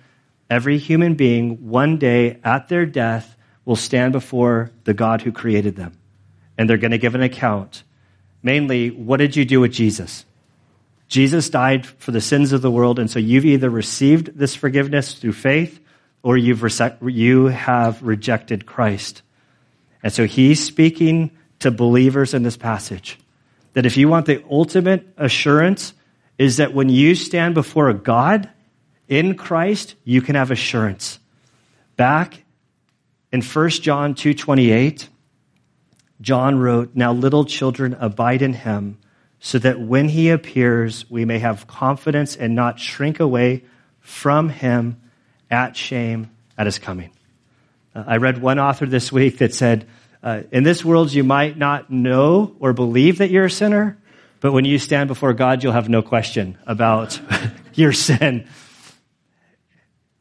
every 0.50 0.78
human 0.78 1.14
being, 1.14 1.70
one 1.70 1.98
day 1.98 2.40
at 2.44 2.68
their 2.68 2.86
death 2.86 3.36
will 3.64 3.78
stand 3.78 4.12
before 4.12 4.72
the 4.84 4.94
God 4.94 5.22
who 5.22 5.32
created 5.32 5.76
them. 5.76 5.94
And 6.58 6.70
they're 6.70 6.78
going 6.78 6.92
to 6.92 6.98
give 6.98 7.16
an 7.16 7.22
account 7.22 7.84
Mainly, 8.42 8.90
what 8.90 9.18
did 9.18 9.36
you 9.36 9.46
do 9.46 9.60
with 9.60 9.72
Jesus? 9.72 10.26
Jesus 11.08 11.50
died 11.50 11.86
for 11.86 12.12
the 12.12 12.22
sins 12.22 12.54
of 12.54 12.62
the 12.62 12.72
world, 12.72 13.00
and 13.00 13.10
so 13.10 13.20
you've 13.20 13.46
either 13.46 13.70
received 13.70 14.38
this 14.38 14.56
forgiveness 14.56 15.16
through 15.16 15.34
faith 15.34 15.80
or 16.22 16.38
you've 16.38 16.64
you 17.02 17.46
have 17.48 18.02
rejected 18.04 18.66
Christ. 18.66 19.22
And 20.04 20.14
so 20.14 20.26
he's 20.26 20.64
speaking 20.64 21.32
to 21.60 21.72
believers 21.72 22.34
in 22.34 22.44
this 22.44 22.58
passage 22.58 23.18
that 23.74 23.86
if 23.86 23.98
you 23.98 24.08
want 24.10 24.26
the 24.26 24.44
ultimate 24.50 25.08
assurance, 25.18 25.94
is 26.38 26.58
that 26.58 26.74
when 26.74 26.90
you 26.90 27.16
stand 27.16 27.54
before 27.54 27.90
a 27.90 27.94
God 27.94 28.50
in 29.08 29.36
Christ, 29.36 29.96
you 30.04 30.22
can 30.22 30.36
have 30.36 30.52
assurance. 30.52 31.20
Back 31.98 32.44
in 33.32 33.42
1 33.42 33.82
John 33.82 34.16
2:28, 34.16 35.08
John 36.22 36.60
wrote, 36.60 36.92
Now 36.96 37.14
little 37.14 37.46
children 37.46 37.96
abide 38.00 38.42
in 38.42 38.54
him, 38.54 38.98
so 39.40 39.58
that 39.60 39.80
when 39.80 40.10
he 40.10 40.30
appears, 40.30 41.10
we 41.10 41.26
may 41.26 41.40
have 41.40 41.68
confidence 41.68 42.36
and 42.36 42.56
not 42.56 42.80
shrink 42.80 43.20
away 43.20 43.64
from 44.02 44.50
him 44.50 45.00
at 45.50 45.76
shame 45.76 46.30
at 46.58 46.66
his 46.66 46.78
coming. 46.78 47.12
Uh, 47.96 48.04
I 48.06 48.18
read 48.18 48.42
one 48.42 48.60
author 48.60 48.86
this 48.86 49.12
week 49.12 49.38
that 49.38 49.54
said, 49.54 49.88
uh, 50.22 50.42
In 50.52 50.64
this 50.64 50.84
world, 50.84 51.14
you 51.14 51.24
might 51.24 51.58
not 51.58 51.90
know 51.90 52.56
or 52.60 52.74
believe 52.74 53.20
that 53.20 53.32
you're 53.32 53.46
a 53.46 53.52
sinner, 53.52 53.98
but 54.42 54.52
when 54.52 54.66
you 54.66 54.78
stand 54.78 55.08
before 55.08 55.34
God, 55.34 55.64
you'll 55.64 55.74
have 55.74 55.90
no 55.90 56.02
question 56.02 56.58
about 56.68 57.20
your 57.74 57.94
sin. 57.94 58.48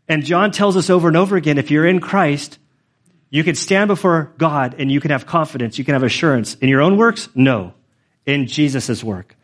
And 0.09 0.25
John 0.25 0.53
tells 0.53 0.77
us 0.77 0.91
over 0.91 1.09
and 1.09 1.17
over 1.17 1.37
again 1.37 1.59
if 1.59 1.71
you're 1.71 1.87
in 1.87 2.01
Christ, 2.01 2.59
you 3.31 3.45
can 3.45 3.55
stand 3.55 3.89
before 3.89 4.33
God 4.39 4.77
and 4.79 4.91
you 4.91 5.01
can 5.01 5.11
have 5.11 5.27
confidence, 5.27 5.79
you 5.79 5.85
can 5.85 5.95
have 5.95 6.03
assurance. 6.03 6.55
In 6.57 6.69
your 6.69 6.81
own 6.81 6.97
works? 6.97 7.29
No. 7.35 7.75
In 8.25 8.47
Jesus' 8.47 9.05
work. 9.05 9.37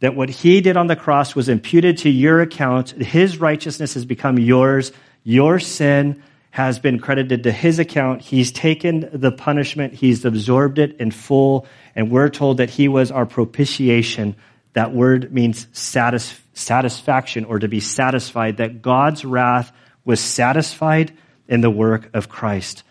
That 0.00 0.14
what 0.14 0.28
he 0.28 0.60
did 0.60 0.76
on 0.76 0.86
the 0.86 0.96
cross 0.96 1.34
was 1.34 1.48
imputed 1.48 1.98
to 1.98 2.10
your 2.10 2.40
account. 2.40 2.90
His 2.90 3.38
righteousness 3.38 3.94
has 3.94 4.04
become 4.04 4.38
yours. 4.38 4.92
Your 5.24 5.58
sin 5.58 6.22
has 6.50 6.78
been 6.78 7.00
credited 7.00 7.42
to 7.42 7.50
his 7.50 7.80
account. 7.80 8.22
He's 8.22 8.52
taken 8.52 9.08
the 9.12 9.32
punishment, 9.32 9.92
he's 9.92 10.24
absorbed 10.24 10.78
it 10.78 10.96
in 11.00 11.10
full, 11.10 11.66
and 11.96 12.12
we're 12.12 12.28
told 12.28 12.58
that 12.58 12.70
he 12.70 12.86
was 12.86 13.10
our 13.10 13.26
propitiation. 13.26 14.36
That 14.74 14.94
word 14.94 15.32
means 15.32 15.66
satis- 15.72 16.40
satisfaction 16.52 17.44
or 17.44 17.58
to 17.58 17.66
be 17.66 17.80
satisfied, 17.80 18.58
that 18.58 18.82
God's 18.82 19.24
wrath 19.24 19.72
was 20.04 20.20
satisfied 20.20 21.12
in 21.48 21.60
the 21.60 21.70
work 21.70 22.08
of 22.14 22.28
Christ. 22.28 22.84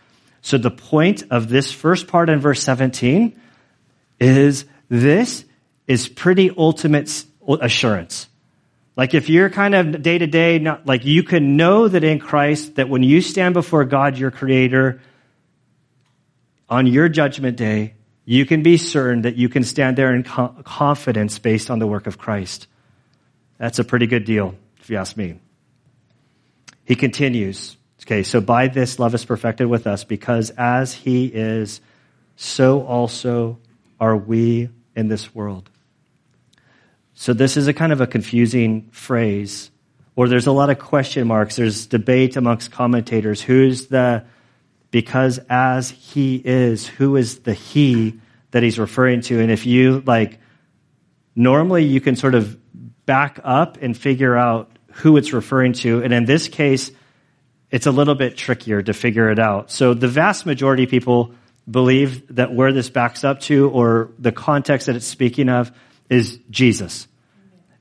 So 0.43 0.57
the 0.57 0.69
point 0.69 1.23
of 1.31 1.47
this 1.47 1.71
first 1.71 2.07
part 2.07 2.29
in 2.29 2.39
verse 2.39 2.61
17 2.61 3.39
is 4.19 4.65
this 4.89 5.45
is 5.87 6.09
pretty 6.09 6.51
ultimate 6.55 7.25
assurance. 7.47 8.27
Like 8.97 9.13
if 9.13 9.29
you're 9.29 9.49
kind 9.49 9.73
of 9.73 10.03
day 10.03 10.17
to 10.17 10.27
day, 10.27 10.59
not 10.59 10.85
like 10.85 11.05
you 11.05 11.23
can 11.23 11.55
know 11.55 11.87
that 11.87 12.03
in 12.03 12.19
Christ, 12.19 12.75
that 12.75 12.89
when 12.89 13.03
you 13.03 13.21
stand 13.21 13.53
before 13.53 13.85
God, 13.85 14.17
your 14.17 14.31
creator, 14.31 15.01
on 16.69 16.87
your 16.87 17.07
judgment 17.07 17.55
day, 17.55 17.93
you 18.25 18.45
can 18.45 18.63
be 18.63 18.75
certain 18.75 19.21
that 19.21 19.37
you 19.37 19.47
can 19.47 19.63
stand 19.63 19.97
there 19.97 20.13
in 20.13 20.23
confidence 20.23 21.39
based 21.39 21.71
on 21.71 21.79
the 21.79 21.87
work 21.87 22.05
of 22.05 22.17
Christ. 22.17 22.67
That's 23.57 23.79
a 23.79 23.83
pretty 23.85 24.07
good 24.07 24.25
deal, 24.25 24.55
if 24.81 24.89
you 24.89 24.97
ask 24.97 25.15
me. 25.15 25.39
He 26.83 26.95
continues. 26.95 27.77
Okay, 28.05 28.23
so 28.23 28.41
by 28.41 28.67
this 28.67 28.99
love 28.99 29.15
is 29.15 29.23
perfected 29.23 29.67
with 29.67 29.87
us 29.87 30.03
because 30.03 30.49
as 30.51 30.93
he 30.93 31.25
is, 31.25 31.79
so 32.35 32.85
also 32.85 33.59
are 33.99 34.17
we 34.17 34.69
in 34.95 35.07
this 35.07 35.33
world. 35.33 35.69
So 37.13 37.31
this 37.31 37.55
is 37.55 37.67
a 37.67 37.73
kind 37.73 37.93
of 37.93 38.01
a 38.01 38.07
confusing 38.07 38.89
phrase, 38.91 39.71
or 40.17 40.27
there's 40.27 40.47
a 40.47 40.51
lot 40.51 40.69
of 40.69 40.79
question 40.79 41.27
marks. 41.27 41.55
There's 41.55 41.85
debate 41.85 42.35
amongst 42.35 42.71
commentators. 42.71 43.41
Who's 43.41 43.87
the, 43.87 44.25
because 44.91 45.39
as 45.49 45.89
he 45.89 46.41
is, 46.43 46.85
who 46.85 47.15
is 47.15 47.39
the 47.39 47.53
he 47.53 48.19
that 48.51 48.63
he's 48.63 48.79
referring 48.79 49.21
to? 49.21 49.39
And 49.39 49.49
if 49.49 49.65
you 49.65 50.03
like, 50.05 50.39
normally 51.35 51.85
you 51.85 52.01
can 52.01 52.17
sort 52.17 52.35
of 52.35 52.57
back 53.05 53.39
up 53.43 53.77
and 53.81 53.95
figure 53.95 54.35
out 54.35 54.71
who 54.91 55.15
it's 55.15 55.31
referring 55.31 55.73
to. 55.73 56.03
And 56.03 56.13
in 56.13 56.25
this 56.25 56.49
case, 56.49 56.91
it's 57.73 57.87
a 57.87 57.91
little 57.91 58.13
bit 58.13 58.37
trickier 58.37 58.83
to 58.83 58.93
figure 58.93 59.31
it 59.31 59.39
out. 59.39 59.71
So 59.71 59.95
the 59.95 60.07
vast 60.07 60.45
majority 60.45 60.83
of 60.83 60.91
people 60.91 61.33
believe 61.69 62.35
that 62.35 62.53
where 62.53 62.71
this 62.71 62.91
backs 62.91 63.23
up 63.23 63.39
to 63.41 63.67
or 63.71 64.11
the 64.19 64.31
context 64.31 64.85
that 64.85 64.95
it's 64.95 65.07
speaking 65.07 65.49
of 65.49 65.71
is 66.07 66.39
Jesus. 66.51 67.07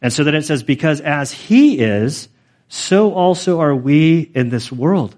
And 0.00 0.10
so 0.10 0.24
then 0.24 0.34
it 0.34 0.46
says, 0.46 0.62
because 0.62 1.02
as 1.02 1.30
he 1.30 1.78
is, 1.78 2.30
so 2.68 3.12
also 3.12 3.60
are 3.60 3.76
we 3.76 4.30
in 4.34 4.48
this 4.48 4.72
world. 4.72 5.14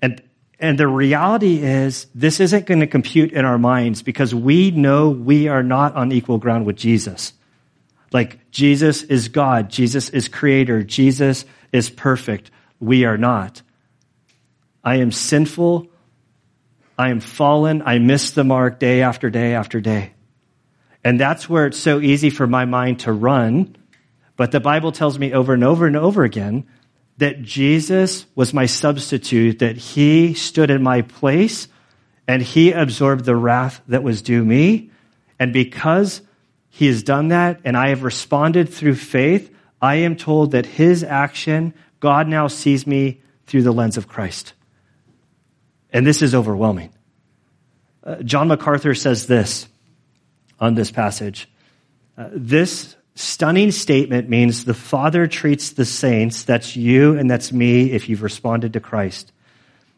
And, 0.00 0.22
and 0.58 0.78
the 0.78 0.88
reality 0.88 1.58
is 1.62 2.06
this 2.14 2.40
isn't 2.40 2.64
going 2.64 2.80
to 2.80 2.86
compute 2.86 3.32
in 3.32 3.44
our 3.44 3.58
minds 3.58 4.00
because 4.00 4.34
we 4.34 4.70
know 4.70 5.10
we 5.10 5.48
are 5.48 5.62
not 5.62 5.94
on 5.94 6.10
equal 6.10 6.38
ground 6.38 6.64
with 6.64 6.76
Jesus. 6.76 7.34
Like 8.14 8.50
Jesus 8.50 9.02
is 9.02 9.28
God. 9.28 9.68
Jesus 9.68 10.08
is 10.08 10.28
creator. 10.28 10.82
Jesus 10.82 11.44
is 11.70 11.90
perfect. 11.90 12.50
We 12.80 13.04
are 13.04 13.18
not. 13.18 13.62
I 14.84 14.96
am 14.96 15.12
sinful. 15.12 15.88
I 16.98 17.10
am 17.10 17.20
fallen. 17.20 17.82
I 17.84 17.98
miss 17.98 18.30
the 18.30 18.44
mark 18.44 18.78
day 18.78 19.02
after 19.02 19.30
day 19.30 19.54
after 19.54 19.80
day. 19.80 20.12
And 21.04 21.18
that's 21.18 21.48
where 21.48 21.66
it's 21.66 21.78
so 21.78 22.00
easy 22.00 22.30
for 22.30 22.46
my 22.46 22.64
mind 22.64 23.00
to 23.00 23.12
run 23.12 23.76
But 24.38 24.52
the 24.52 24.60
Bible 24.60 24.92
tells 24.92 25.18
me 25.18 25.34
over 25.34 25.52
and 25.52 25.64
over 25.64 25.86
and 25.86 25.96
over 25.96 26.22
again 26.22 26.64
that 27.18 27.42
Jesus 27.42 28.24
was 28.36 28.54
my 28.54 28.66
substitute, 28.66 29.58
that 29.58 29.76
he 29.76 30.32
stood 30.32 30.70
in 30.70 30.80
my 30.80 31.02
place 31.02 31.66
and 32.28 32.40
he 32.40 32.70
absorbed 32.70 33.24
the 33.24 33.34
wrath 33.34 33.82
that 33.88 34.04
was 34.04 34.22
due 34.22 34.44
me. 34.44 34.92
And 35.40 35.52
because 35.52 36.22
he 36.70 36.86
has 36.86 37.02
done 37.02 37.28
that 37.28 37.60
and 37.64 37.76
I 37.76 37.88
have 37.88 38.04
responded 38.04 38.68
through 38.68 38.94
faith, 38.94 39.52
I 39.82 39.96
am 39.96 40.14
told 40.14 40.52
that 40.52 40.66
his 40.66 41.02
action, 41.02 41.74
God 42.00 42.28
now 42.28 42.48
sees 42.48 42.86
me 42.86 43.20
through 43.46 43.62
the 43.62 43.72
lens 43.72 43.96
of 43.96 44.08
Christ. 44.08 44.52
And 45.92 46.06
this 46.06 46.22
is 46.22 46.34
overwhelming. 46.34 46.90
Uh, 48.04 48.16
John 48.16 48.48
MacArthur 48.48 48.94
says 48.94 49.26
this 49.26 49.68
on 50.60 50.74
this 50.74 50.90
passage. 50.90 51.48
Uh, 52.16 52.28
this 52.32 52.96
stunning 53.14 53.70
statement 53.70 54.28
means 54.28 54.64
the 54.64 54.74
Father 54.74 55.26
treats 55.26 55.70
the 55.70 55.84
saints, 55.84 56.44
that's 56.44 56.76
you 56.76 57.18
and 57.18 57.30
that's 57.30 57.52
me 57.52 57.90
if 57.92 58.08
you've 58.08 58.22
responded 58.22 58.74
to 58.74 58.80
Christ, 58.80 59.32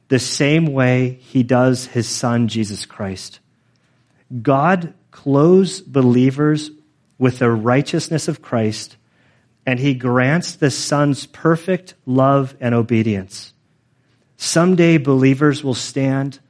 the 0.09 0.19
same 0.19 0.67
way 0.67 1.19
he 1.21 1.43
does 1.43 1.87
his 1.87 2.09
Son, 2.09 2.49
Jesus 2.49 2.87
Christ. 2.87 3.41
God 4.43 4.95
clothes 5.11 5.81
believers 5.81 6.71
with 7.19 7.39
the 7.39 7.51
righteousness 7.51 8.29
of 8.29 8.41
Christ, 8.41 8.97
and 9.67 9.79
he 9.79 9.95
grants 9.95 10.55
the 10.57 10.71
Son's 10.71 11.27
perfect 11.27 11.95
love 12.07 12.57
and 12.61 12.75
obedience. 12.75 13.53
Someday 14.37 14.97
believers 14.97 15.63
will 15.63 15.75
stand 15.75 16.41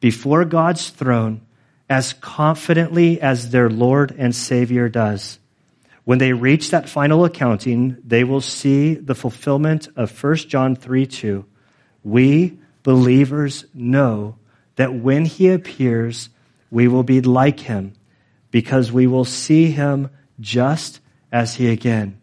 before 0.00 0.44
God's 0.44 0.88
throne 0.88 1.42
as 1.88 2.14
confidently 2.14 3.20
as 3.20 3.50
their 3.50 3.68
Lord 3.68 4.14
and 4.16 4.34
Savior 4.34 4.88
does. 4.88 5.38
When 6.04 6.18
they 6.18 6.32
reach 6.32 6.70
that 6.70 6.88
final 6.88 7.24
accounting, 7.24 7.96
they 8.04 8.24
will 8.24 8.40
see 8.40 8.94
the 8.94 9.14
fulfillment 9.14 9.88
of 9.96 10.22
1 10.22 10.36
John 10.36 10.76
3 10.76 11.06
2. 11.06 11.44
We, 12.04 12.58
believers, 12.82 13.66
know 13.74 14.36
that 14.76 14.94
when 14.94 15.24
he 15.24 15.48
appears, 15.50 16.28
we 16.70 16.88
will 16.88 17.02
be 17.02 17.20
like 17.20 17.60
him 17.60 17.94
because 18.50 18.92
we 18.92 19.06
will 19.06 19.24
see 19.24 19.70
him 19.70 20.10
just 20.38 21.00
as 21.32 21.56
he 21.56 21.68
again. 21.68 22.20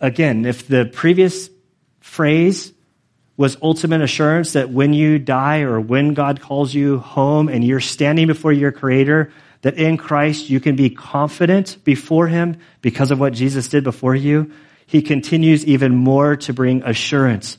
Again, 0.00 0.44
if 0.44 0.66
the 0.68 0.84
previous 0.86 1.50
phrase 2.00 2.72
was 3.36 3.56
ultimate 3.62 4.00
assurance 4.00 4.52
that 4.52 4.70
when 4.70 4.92
you 4.92 5.18
die 5.18 5.60
or 5.60 5.80
when 5.80 6.14
God 6.14 6.40
calls 6.40 6.72
you 6.72 6.98
home 6.98 7.48
and 7.48 7.64
you're 7.64 7.80
standing 7.80 8.26
before 8.26 8.52
your 8.52 8.72
creator, 8.72 9.32
that 9.62 9.74
in 9.74 9.96
Christ 9.96 10.50
you 10.50 10.60
can 10.60 10.76
be 10.76 10.90
confident 10.90 11.78
before 11.84 12.28
him 12.28 12.58
because 12.80 13.10
of 13.10 13.18
what 13.18 13.32
Jesus 13.32 13.68
did 13.68 13.82
before 13.82 14.14
you. 14.14 14.52
He 14.86 15.02
continues 15.02 15.64
even 15.64 15.96
more 15.96 16.36
to 16.36 16.52
bring 16.52 16.82
assurance 16.82 17.58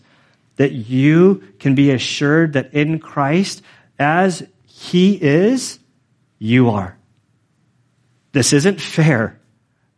that 0.58 0.72
you 0.72 1.44
can 1.60 1.76
be 1.76 1.92
assured 1.92 2.54
that 2.54 2.74
in 2.74 3.00
Christ, 3.00 3.62
as 4.00 4.48
he 4.66 5.22
is, 5.22 5.80
you 6.40 6.70
are. 6.70 6.98
This 8.32 8.54
isn't 8.54 8.82
fair. 8.82 9.40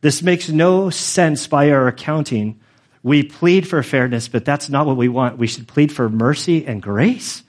This 0.01 0.21
makes 0.21 0.49
no 0.49 0.89
sense 0.89 1.47
by 1.47 1.71
our 1.71 1.87
accounting. 1.87 2.59
We 3.03 3.23
plead 3.23 3.67
for 3.67 3.81
fairness, 3.83 4.27
but 4.27 4.45
that's 4.45 4.69
not 4.69 4.85
what 4.85 4.97
we 4.97 5.09
want. 5.09 5.37
We 5.37 5.47
should 5.47 5.67
plead 5.67 5.91
for 5.91 6.09
mercy 6.09 6.65
and 6.65 6.81
grace. 6.81 7.43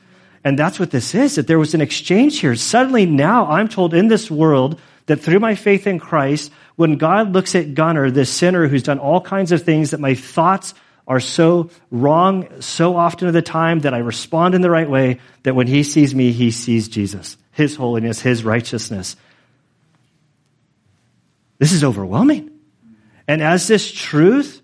And 0.45 0.59
that's 0.59 0.78
what 0.78 0.90
this 0.90 1.14
is, 1.14 1.35
that 1.35 1.47
there 1.47 1.59
was 1.59 1.75
an 1.75 1.81
exchange 1.81 2.40
here. 2.40 2.55
Suddenly 2.55 3.07
now 3.07 3.47
I'm 3.47 3.69
told 3.69 3.93
in 3.93 4.09
this 4.09 4.31
world 4.31 4.81
that 5.07 5.21
through 5.21 5.40
my 5.40 5.55
faith 5.55 5.87
in 5.87 5.99
Christ, 5.99 6.52
when 6.76 6.97
God 6.97 7.33
looks 7.33 7.55
at 7.55 7.75
Gunnar, 7.75 8.11
this 8.11 8.31
sinner 8.31 8.69
who's 8.69 8.83
done 8.83 8.99
all 8.99 9.21
kinds 9.21 9.52
of 9.52 9.62
things 9.62 9.90
that 9.90 10.00
my 10.00 10.14
thoughts 10.14 10.75
are 11.07 11.21
so 11.21 11.71
wrong 11.90 12.47
so 12.61 12.95
often 12.95 13.26
of 13.26 13.35
the 13.35 13.43
time 13.43 13.81
that 13.81 13.95
I 13.95 13.99
respond 13.99 14.55
in 14.55 14.61
the 14.61 14.71
right 14.71 14.88
way, 14.88 15.21
that 15.43 15.55
when 15.55 15.67
he 15.67 15.83
sees 15.83 16.14
me, 16.14 16.33
he 16.33 16.50
sees 16.50 16.88
Jesus, 16.88 17.38
his 17.52 17.75
holiness, 17.76 18.21
his 18.21 18.45
righteousness. 18.45 19.17
This 21.59 21.73
is 21.73 21.85
overwhelming. 21.85 22.50
And 23.27 23.43
as 23.43 23.67
this 23.67 23.91
truth 23.91 24.62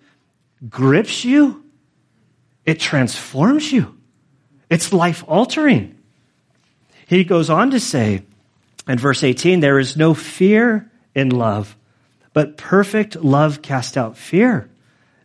grips 0.68 1.24
you, 1.24 1.64
it 2.64 2.80
transforms 2.80 3.70
you. 3.70 3.98
It's 4.70 4.92
life 4.92 5.24
altering. 5.26 5.98
He 7.06 7.24
goes 7.24 7.50
on 7.50 7.70
to 7.72 7.80
say 7.80 8.22
in 8.88 8.98
verse 8.98 9.22
18, 9.22 9.60
there 9.60 9.78
is 9.78 9.96
no 9.96 10.14
fear 10.14 10.90
in 11.14 11.30
love, 11.30 11.76
but 12.32 12.56
perfect 12.56 13.16
love 13.16 13.62
casts 13.62 13.96
out 13.96 14.16
fear 14.16 14.70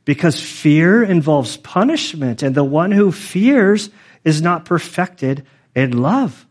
because 0.05 0.41
fear 0.41 1.03
involves 1.03 1.57
punishment 1.57 2.41
and 2.41 2.55
the 2.55 2.63
one 2.63 2.91
who 2.91 3.11
fears 3.11 3.89
is 4.23 4.41
not 4.41 4.65
perfected 4.65 5.45
in 5.75 6.01
love. 6.01 6.45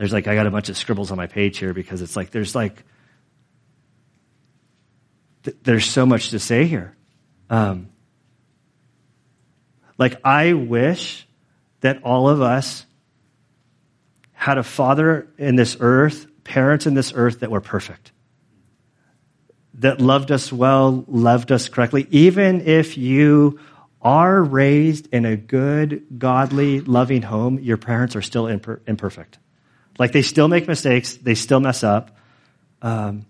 There's 0.00 0.14
like, 0.14 0.26
I 0.26 0.34
got 0.34 0.46
a 0.46 0.50
bunch 0.50 0.70
of 0.70 0.78
scribbles 0.78 1.10
on 1.10 1.18
my 1.18 1.26
page 1.26 1.58
here 1.58 1.74
because 1.74 2.00
it's 2.00 2.16
like, 2.16 2.30
there's 2.30 2.54
like, 2.54 2.84
there's 5.62 5.84
so 5.84 6.06
much 6.06 6.30
to 6.30 6.38
say 6.38 6.64
here. 6.64 6.96
Um, 7.50 7.90
like, 9.98 10.16
I 10.24 10.54
wish 10.54 11.28
that 11.82 12.02
all 12.02 12.30
of 12.30 12.40
us 12.40 12.86
had 14.32 14.56
a 14.56 14.62
father 14.62 15.28
in 15.36 15.56
this 15.56 15.76
earth, 15.80 16.26
parents 16.44 16.86
in 16.86 16.94
this 16.94 17.12
earth 17.14 17.40
that 17.40 17.50
were 17.50 17.60
perfect, 17.60 18.12
that 19.74 20.00
loved 20.00 20.32
us 20.32 20.50
well, 20.50 21.04
loved 21.08 21.52
us 21.52 21.68
correctly, 21.68 22.06
even 22.10 22.62
if 22.62 22.96
you 22.96 23.60
are 24.00 24.42
raised 24.42 25.08
in 25.12 25.26
a 25.26 25.36
good, 25.36 26.06
godly, 26.18 26.80
loving 26.80 27.20
home, 27.20 27.58
your 27.58 27.76
parents 27.76 28.16
are 28.16 28.22
still 28.22 28.44
imper- 28.44 28.80
imperfect. 28.86 29.38
Like 30.00 30.12
they 30.12 30.22
still 30.22 30.48
make 30.48 30.66
mistakes, 30.66 31.12
they 31.12 31.34
still 31.34 31.60
mess 31.60 31.84
up. 31.84 32.10
Um, 32.80 33.26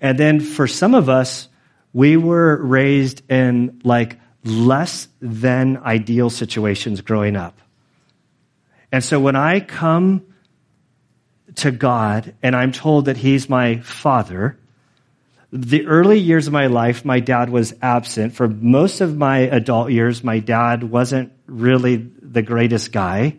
and 0.00 0.16
then 0.16 0.38
for 0.38 0.68
some 0.68 0.94
of 0.94 1.08
us, 1.08 1.48
we 1.92 2.16
were 2.16 2.56
raised 2.56 3.28
in 3.28 3.80
like 3.82 4.16
less 4.44 5.08
than 5.20 5.78
ideal 5.78 6.30
situations 6.30 7.00
growing 7.00 7.34
up. 7.34 7.58
And 8.92 9.02
so 9.02 9.18
when 9.18 9.34
I 9.34 9.58
come 9.58 10.24
to 11.56 11.72
God 11.72 12.32
and 12.44 12.54
I'm 12.54 12.70
told 12.70 13.06
that 13.06 13.16
He's 13.16 13.48
my 13.48 13.80
Father, 13.80 14.56
the 15.52 15.84
early 15.88 16.20
years 16.20 16.46
of 16.46 16.52
my 16.52 16.68
life, 16.68 17.04
my 17.04 17.18
dad 17.18 17.50
was 17.50 17.74
absent. 17.82 18.34
For 18.34 18.46
most 18.46 19.00
of 19.00 19.16
my 19.16 19.38
adult 19.38 19.90
years, 19.90 20.22
my 20.22 20.38
dad 20.38 20.84
wasn't 20.84 21.32
really 21.46 21.96
the 21.96 22.42
greatest 22.42 22.92
guy. 22.92 23.34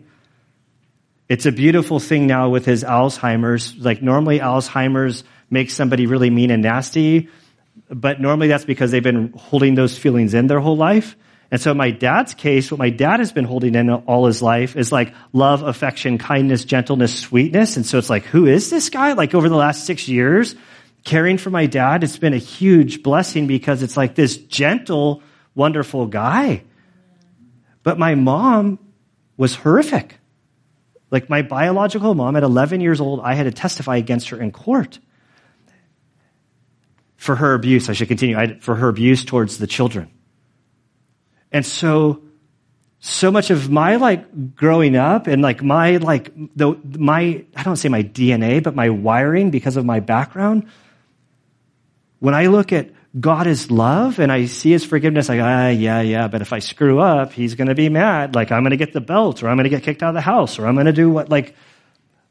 It's 1.32 1.46
a 1.46 1.50
beautiful 1.50 1.98
thing 1.98 2.26
now 2.26 2.50
with 2.50 2.66
his 2.66 2.84
Alzheimer's. 2.84 3.74
Like 3.78 4.02
normally 4.02 4.40
Alzheimer's 4.40 5.24
makes 5.48 5.72
somebody 5.72 6.04
really 6.04 6.28
mean 6.28 6.50
and 6.50 6.62
nasty, 6.62 7.30
but 7.88 8.20
normally 8.20 8.48
that's 8.48 8.66
because 8.66 8.90
they've 8.90 9.02
been 9.02 9.32
holding 9.34 9.74
those 9.74 9.96
feelings 9.96 10.34
in 10.34 10.46
their 10.46 10.60
whole 10.60 10.76
life. 10.76 11.16
And 11.50 11.58
so 11.58 11.70
in 11.70 11.78
my 11.78 11.90
dad's 11.90 12.34
case, 12.34 12.70
what 12.70 12.76
my 12.76 12.90
dad 12.90 13.20
has 13.20 13.32
been 13.32 13.46
holding 13.46 13.74
in 13.76 13.88
all 13.88 14.26
his 14.26 14.42
life 14.42 14.76
is 14.76 14.92
like 14.92 15.14
love, 15.32 15.62
affection, 15.62 16.18
kindness, 16.18 16.66
gentleness, 16.66 17.18
sweetness. 17.18 17.78
And 17.78 17.86
so 17.86 17.96
it's 17.96 18.10
like, 18.10 18.24
who 18.24 18.44
is 18.44 18.68
this 18.68 18.90
guy? 18.90 19.14
Like 19.14 19.34
over 19.34 19.48
the 19.48 19.56
last 19.56 19.86
six 19.86 20.08
years, 20.08 20.54
caring 21.02 21.38
for 21.38 21.48
my 21.48 21.64
dad, 21.64 22.04
it's 22.04 22.18
been 22.18 22.34
a 22.34 22.36
huge 22.36 23.02
blessing 23.02 23.46
because 23.46 23.82
it's 23.82 23.96
like 23.96 24.14
this 24.14 24.36
gentle, 24.36 25.22
wonderful 25.54 26.08
guy. 26.08 26.62
But 27.82 27.98
my 27.98 28.16
mom 28.16 28.78
was 29.38 29.54
horrific. 29.54 30.18
Like 31.12 31.28
my 31.28 31.42
biological 31.42 32.14
mom 32.14 32.36
at 32.36 32.42
11 32.42 32.80
years 32.80 32.98
old, 32.98 33.20
I 33.20 33.34
had 33.34 33.44
to 33.44 33.52
testify 33.52 33.96
against 33.96 34.30
her 34.30 34.40
in 34.40 34.50
court 34.50 34.98
for 37.16 37.36
her 37.36 37.52
abuse. 37.52 37.90
I 37.90 37.92
should 37.92 38.08
continue. 38.08 38.36
I, 38.36 38.58
for 38.58 38.74
her 38.74 38.88
abuse 38.88 39.22
towards 39.22 39.58
the 39.58 39.66
children. 39.66 40.10
And 41.52 41.66
so, 41.66 42.22
so 42.98 43.30
much 43.30 43.50
of 43.50 43.70
my 43.70 43.96
like 43.96 44.56
growing 44.56 44.96
up 44.96 45.26
and 45.26 45.42
like 45.42 45.62
my 45.62 45.98
like 45.98 46.32
the 46.56 46.80
my 46.98 47.44
I 47.54 47.62
don't 47.62 47.76
say 47.76 47.90
my 47.90 48.02
DNA, 48.02 48.62
but 48.62 48.74
my 48.74 48.88
wiring 48.88 49.50
because 49.50 49.76
of 49.76 49.84
my 49.84 50.00
background. 50.00 50.66
When 52.20 52.34
I 52.34 52.46
look 52.46 52.72
at 52.72 52.90
God 53.18 53.46
is 53.46 53.70
love 53.70 54.18
and 54.18 54.32
I 54.32 54.46
see 54.46 54.70
his 54.70 54.84
forgiveness, 54.84 55.28
like, 55.28 55.40
ah, 55.40 55.68
yeah, 55.68 56.00
yeah, 56.00 56.28
but 56.28 56.40
if 56.40 56.52
I 56.52 56.60
screw 56.60 56.98
up, 56.98 57.32
he's 57.32 57.54
going 57.54 57.68
to 57.68 57.74
be 57.74 57.88
mad. 57.88 58.34
Like 58.34 58.50
I'm 58.50 58.62
going 58.62 58.70
to 58.70 58.78
get 58.78 58.92
the 58.92 59.02
belt 59.02 59.42
or 59.42 59.48
I'm 59.48 59.56
going 59.56 59.64
to 59.64 59.70
get 59.70 59.82
kicked 59.82 60.02
out 60.02 60.10
of 60.10 60.14
the 60.14 60.22
house 60.22 60.58
or 60.58 60.66
I'm 60.66 60.74
going 60.74 60.86
to 60.86 60.92
do 60.92 61.10
what, 61.10 61.28
like, 61.28 61.54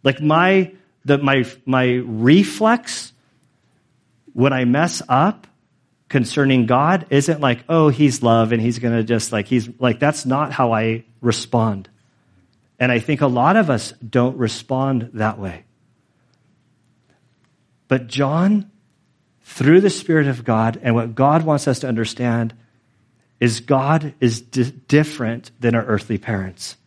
like 0.03 0.21
my, 0.21 0.73
the, 1.05 1.19
my, 1.19 1.45
my 1.65 2.01
reflex 2.03 3.13
when 4.33 4.53
I 4.53 4.65
mess 4.65 5.03
up 5.07 5.45
concerning 6.09 6.65
God 6.65 7.05
isn't 7.09 7.39
like, 7.39 7.63
oh, 7.69 7.89
he's 7.89 8.23
love 8.23 8.51
and 8.51 8.61
he's 8.61 8.79
going 8.79 8.95
to 8.95 9.03
just 9.03 9.31
like, 9.31 9.47
he's 9.47 9.69
like, 9.79 9.99
that's 9.99 10.25
not 10.25 10.51
how 10.51 10.73
I 10.73 11.05
respond. 11.21 11.89
And 12.79 12.91
I 12.91 12.97
think 12.97 13.21
a 13.21 13.27
lot 13.27 13.55
of 13.55 13.69
us 13.69 13.91
don't 14.07 14.37
respond 14.37 15.11
that 15.13 15.37
way. 15.37 15.63
But 17.87 18.07
John 18.07 18.71
through 19.53 19.81
the 19.81 19.89
Spirit 19.89 20.27
of 20.27 20.45
God. 20.45 20.79
And 20.81 20.95
what 20.95 21.13
God 21.13 21.43
wants 21.43 21.67
us 21.67 21.79
to 21.79 21.87
understand 21.87 22.53
is 23.39 23.59
God 23.59 24.13
is 24.19 24.41
di- 24.41 24.71
different 24.87 25.51
than 25.59 25.75
our 25.75 25.83
earthly 25.83 26.17
parents. 26.17 26.77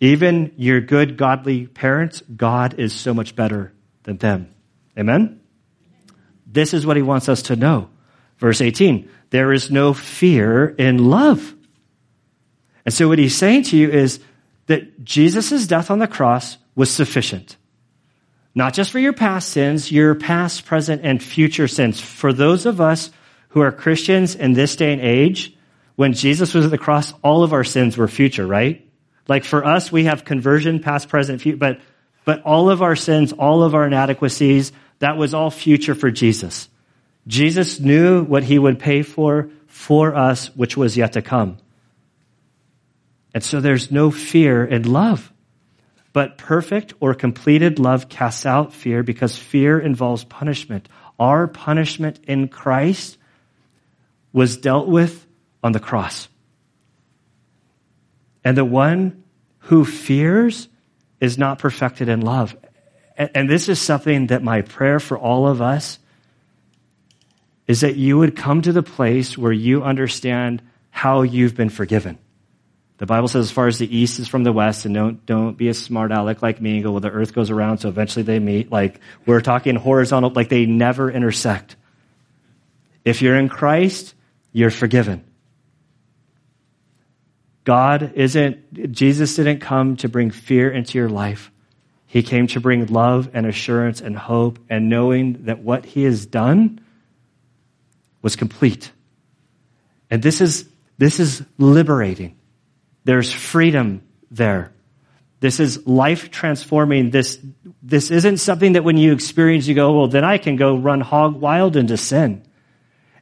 Even 0.00 0.52
your 0.56 0.82
good, 0.82 1.16
godly 1.16 1.66
parents, 1.66 2.22
God 2.34 2.78
is 2.78 2.92
so 2.92 3.14
much 3.14 3.34
better 3.34 3.72
than 4.02 4.18
them. 4.18 4.54
Amen? 4.98 5.40
This 6.46 6.74
is 6.74 6.84
what 6.84 6.96
he 6.96 7.02
wants 7.02 7.28
us 7.28 7.42
to 7.42 7.56
know. 7.56 7.88
Verse 8.38 8.60
18 8.60 9.08
there 9.30 9.52
is 9.52 9.70
no 9.72 9.92
fear 9.92 10.68
in 10.68 11.10
love. 11.10 11.54
And 12.84 12.94
so, 12.94 13.08
what 13.08 13.18
he's 13.18 13.36
saying 13.36 13.64
to 13.64 13.76
you 13.76 13.90
is 13.90 14.20
that 14.66 15.04
Jesus' 15.04 15.66
death 15.66 15.90
on 15.90 15.98
the 15.98 16.06
cross 16.06 16.58
was 16.76 16.90
sufficient. 16.90 17.56
Not 18.56 18.72
just 18.72 18.90
for 18.90 18.98
your 18.98 19.12
past 19.12 19.50
sins, 19.50 19.92
your 19.92 20.14
past, 20.14 20.64
present, 20.64 21.02
and 21.04 21.22
future 21.22 21.68
sins. 21.68 22.00
For 22.00 22.32
those 22.32 22.64
of 22.64 22.80
us 22.80 23.10
who 23.50 23.60
are 23.60 23.70
Christians 23.70 24.34
in 24.34 24.54
this 24.54 24.76
day 24.76 24.94
and 24.94 25.02
age, 25.02 25.54
when 25.94 26.14
Jesus 26.14 26.54
was 26.54 26.64
at 26.64 26.70
the 26.70 26.78
cross, 26.78 27.12
all 27.22 27.42
of 27.42 27.52
our 27.52 27.64
sins 27.64 27.98
were 27.98 28.08
future, 28.08 28.46
right? 28.46 28.88
Like 29.28 29.44
for 29.44 29.62
us, 29.62 29.92
we 29.92 30.04
have 30.04 30.24
conversion, 30.24 30.80
past, 30.80 31.10
present, 31.10 31.42
future, 31.42 31.58
but, 31.58 31.80
but 32.24 32.42
all 32.44 32.70
of 32.70 32.80
our 32.80 32.96
sins, 32.96 33.34
all 33.34 33.62
of 33.62 33.74
our 33.74 33.86
inadequacies, 33.86 34.72
that 35.00 35.18
was 35.18 35.34
all 35.34 35.50
future 35.50 35.94
for 35.94 36.10
Jesus. 36.10 36.70
Jesus 37.26 37.78
knew 37.78 38.24
what 38.24 38.42
he 38.42 38.58
would 38.58 38.78
pay 38.78 39.02
for 39.02 39.50
for 39.66 40.14
us, 40.14 40.46
which 40.56 40.78
was 40.78 40.96
yet 40.96 41.12
to 41.12 41.20
come. 41.20 41.58
And 43.34 43.44
so 43.44 43.60
there's 43.60 43.90
no 43.90 44.10
fear 44.10 44.64
in 44.64 44.90
love. 44.90 45.30
But 46.16 46.38
perfect 46.38 46.94
or 46.98 47.12
completed 47.12 47.78
love 47.78 48.08
casts 48.08 48.46
out 48.46 48.72
fear 48.72 49.02
because 49.02 49.36
fear 49.36 49.78
involves 49.78 50.24
punishment. 50.24 50.88
Our 51.18 51.46
punishment 51.46 52.20
in 52.26 52.48
Christ 52.48 53.18
was 54.32 54.56
dealt 54.56 54.88
with 54.88 55.26
on 55.62 55.72
the 55.72 55.78
cross. 55.78 56.30
And 58.42 58.56
the 58.56 58.64
one 58.64 59.24
who 59.58 59.84
fears 59.84 60.68
is 61.20 61.36
not 61.36 61.58
perfected 61.58 62.08
in 62.08 62.22
love. 62.22 62.56
And 63.18 63.50
this 63.50 63.68
is 63.68 63.78
something 63.78 64.28
that 64.28 64.42
my 64.42 64.62
prayer 64.62 64.98
for 64.98 65.18
all 65.18 65.46
of 65.46 65.60
us 65.60 65.98
is 67.66 67.82
that 67.82 67.96
you 67.96 68.16
would 68.16 68.34
come 68.34 68.62
to 68.62 68.72
the 68.72 68.82
place 68.82 69.36
where 69.36 69.52
you 69.52 69.82
understand 69.82 70.62
how 70.88 71.20
you've 71.20 71.54
been 71.54 71.68
forgiven. 71.68 72.16
The 72.98 73.06
Bible 73.06 73.28
says, 73.28 73.46
as 73.46 73.50
far 73.50 73.66
as 73.66 73.78
the 73.78 73.94
east 73.94 74.18
is 74.18 74.26
from 74.26 74.42
the 74.42 74.52
west, 74.52 74.86
and 74.86 74.94
don't, 74.94 75.26
don't 75.26 75.56
be 75.56 75.68
a 75.68 75.74
smart 75.74 76.12
aleck 76.12 76.40
like 76.40 76.60
me 76.62 76.76
and 76.76 76.82
go, 76.82 76.92
well, 76.92 77.00
the 77.00 77.10
earth 77.10 77.34
goes 77.34 77.50
around, 77.50 77.78
so 77.78 77.88
eventually 77.90 78.22
they 78.22 78.38
meet. 78.38 78.72
Like, 78.72 79.00
we're 79.26 79.42
talking 79.42 79.76
horizontal, 79.76 80.30
like 80.30 80.48
they 80.48 80.64
never 80.64 81.10
intersect. 81.10 81.76
If 83.04 83.20
you're 83.20 83.36
in 83.36 83.50
Christ, 83.50 84.14
you're 84.52 84.70
forgiven. 84.70 85.24
God 87.64 88.12
isn't, 88.14 88.92
Jesus 88.92 89.36
didn't 89.36 89.60
come 89.60 89.96
to 89.96 90.08
bring 90.08 90.30
fear 90.30 90.70
into 90.70 90.96
your 90.96 91.10
life. 91.10 91.50
He 92.06 92.22
came 92.22 92.46
to 92.48 92.60
bring 92.60 92.86
love 92.86 93.28
and 93.34 93.44
assurance 93.44 94.00
and 94.00 94.16
hope 94.16 94.58
and 94.70 94.88
knowing 94.88 95.44
that 95.46 95.58
what 95.58 95.84
he 95.84 96.04
has 96.04 96.24
done 96.24 96.80
was 98.22 98.36
complete. 98.36 98.90
And 100.10 100.22
this 100.22 100.40
is, 100.40 100.66
this 100.96 101.20
is 101.20 101.44
liberating. 101.58 102.36
There's 103.06 103.32
freedom 103.32 104.02
there. 104.32 104.72
This 105.38 105.60
is 105.60 105.86
life 105.86 106.32
transforming. 106.32 107.10
This, 107.10 107.38
this 107.80 108.10
isn't 108.10 108.38
something 108.38 108.72
that 108.72 108.82
when 108.82 108.96
you 108.96 109.12
experience, 109.12 109.68
you 109.68 109.76
go, 109.76 109.96
well, 109.96 110.08
then 110.08 110.24
I 110.24 110.38
can 110.38 110.56
go 110.56 110.76
run 110.76 111.00
hog 111.00 111.40
wild 111.40 111.76
into 111.76 111.96
sin. 111.96 112.42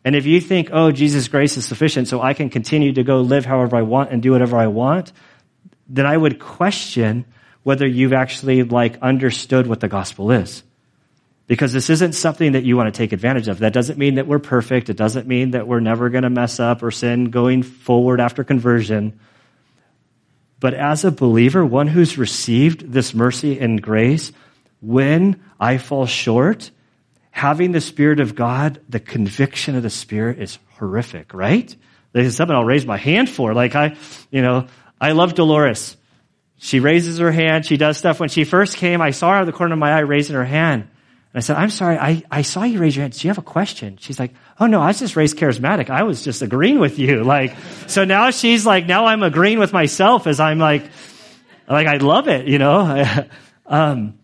And 0.02 0.16
if 0.16 0.24
you 0.24 0.40
think, 0.40 0.70
oh, 0.72 0.90
Jesus' 0.90 1.28
grace 1.28 1.58
is 1.58 1.66
sufficient, 1.66 2.08
so 2.08 2.22
I 2.22 2.32
can 2.32 2.48
continue 2.48 2.94
to 2.94 3.02
go 3.02 3.20
live 3.20 3.44
however 3.44 3.76
I 3.76 3.82
want 3.82 4.10
and 4.10 4.22
do 4.22 4.32
whatever 4.32 4.56
I 4.56 4.68
want, 4.68 5.12
then 5.86 6.06
I 6.06 6.16
would 6.16 6.38
question 6.38 7.26
whether 7.62 7.86
you've 7.86 8.14
actually 8.14 8.62
like 8.62 8.96
understood 9.02 9.66
what 9.66 9.80
the 9.80 9.88
gospel 9.88 10.30
is. 10.30 10.62
Because 11.46 11.74
this 11.74 11.90
isn't 11.90 12.14
something 12.14 12.52
that 12.52 12.64
you 12.64 12.78
want 12.78 12.86
to 12.86 12.96
take 12.96 13.12
advantage 13.12 13.48
of. 13.48 13.58
That 13.58 13.74
doesn't 13.74 13.98
mean 13.98 14.14
that 14.14 14.26
we're 14.26 14.38
perfect. 14.38 14.88
It 14.88 14.96
doesn't 14.96 15.28
mean 15.28 15.50
that 15.50 15.68
we're 15.68 15.80
never 15.80 16.08
going 16.08 16.24
to 16.24 16.30
mess 16.30 16.58
up 16.58 16.82
or 16.82 16.90
sin 16.90 17.26
going 17.26 17.62
forward 17.62 18.18
after 18.18 18.44
conversion. 18.44 19.20
But 20.64 20.72
as 20.72 21.04
a 21.04 21.10
believer, 21.10 21.62
one 21.62 21.88
who's 21.88 22.16
received 22.16 22.90
this 22.90 23.12
mercy 23.12 23.60
and 23.60 23.82
grace, 23.82 24.32
when 24.80 25.44
I 25.60 25.76
fall 25.76 26.06
short, 26.06 26.70
having 27.30 27.72
the 27.72 27.82
Spirit 27.82 28.18
of 28.18 28.34
God, 28.34 28.80
the 28.88 28.98
conviction 28.98 29.76
of 29.76 29.82
the 29.82 29.90
Spirit 29.90 30.38
is 30.38 30.58
horrific, 30.78 31.34
right? 31.34 31.76
This 32.12 32.26
is 32.28 32.36
something 32.36 32.56
I'll 32.56 32.64
raise 32.64 32.86
my 32.86 32.96
hand 32.96 33.28
for. 33.28 33.52
Like 33.52 33.74
I, 33.74 33.98
you 34.30 34.40
know, 34.40 34.68
I 34.98 35.12
love 35.12 35.34
Dolores. 35.34 35.98
She 36.56 36.80
raises 36.80 37.18
her 37.18 37.30
hand. 37.30 37.66
She 37.66 37.76
does 37.76 37.98
stuff. 37.98 38.18
When 38.18 38.30
she 38.30 38.44
first 38.44 38.78
came, 38.78 39.02
I 39.02 39.10
saw 39.10 39.32
her 39.32 39.36
out 39.36 39.40
of 39.42 39.46
the 39.46 39.52
corner 39.52 39.74
of 39.74 39.78
my 39.78 39.92
eye 39.92 40.00
raising 40.00 40.34
her 40.34 40.46
hand. 40.46 40.88
And 41.34 41.38
I 41.38 41.42
said, 41.42 41.56
I'm 41.56 41.70
sorry, 41.70 41.98
I, 41.98 42.22
I 42.30 42.42
saw 42.42 42.62
you 42.62 42.78
raise 42.78 42.94
your 42.94 43.02
hand. 43.02 43.14
Do 43.14 43.26
you 43.26 43.30
have 43.30 43.38
a 43.38 43.42
question? 43.42 43.96
She's 44.00 44.20
like, 44.20 44.34
oh 44.60 44.66
no, 44.66 44.80
I 44.80 44.86
was 44.86 45.00
just 45.00 45.16
raised 45.16 45.36
charismatic. 45.36 45.90
I 45.90 46.04
was 46.04 46.22
just 46.22 46.42
agreeing 46.42 46.78
with 46.78 46.98
you. 46.98 47.24
Like, 47.34 47.56
so 47.88 48.04
now 48.04 48.30
she's 48.30 48.64
like, 48.64 48.86
now 48.86 49.06
I'm 49.06 49.24
agreeing 49.24 49.58
with 49.58 49.72
myself 49.72 50.28
as 50.28 50.38
I'm 50.38 50.58
like, 50.58 50.84
like, 51.68 51.88
I 51.88 51.96
love 51.96 52.28
it, 52.28 52.46
you 52.46 52.58
know? 52.58 53.04
um, 53.66 54.18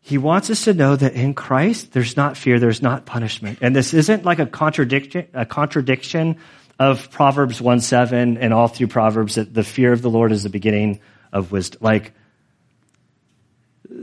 he 0.00 0.16
wants 0.16 0.48
us 0.48 0.64
to 0.64 0.72
know 0.72 0.96
that 0.96 1.12
in 1.12 1.34
Christ, 1.34 1.92
there's 1.92 2.16
not 2.16 2.38
fear, 2.38 2.58
there's 2.58 2.80
not 2.80 3.04
punishment. 3.04 3.58
And 3.60 3.76
this 3.76 3.92
isn't 3.92 4.24
like 4.24 4.38
a 4.38 4.46
contradiction, 4.46 5.26
a 5.34 5.44
contradiction 5.44 6.36
of 6.78 7.10
Proverbs 7.10 7.60
1 7.60 7.80
7 7.80 8.38
and 8.38 8.54
all 8.54 8.68
through 8.68 8.86
Proverbs 8.86 9.34
that 9.34 9.52
the 9.52 9.64
fear 9.64 9.92
of 9.92 10.00
the 10.00 10.10
Lord 10.10 10.32
is 10.32 10.44
the 10.44 10.48
beginning 10.48 11.00
of 11.32 11.52
wisdom. 11.52 11.80
Like, 11.82 12.14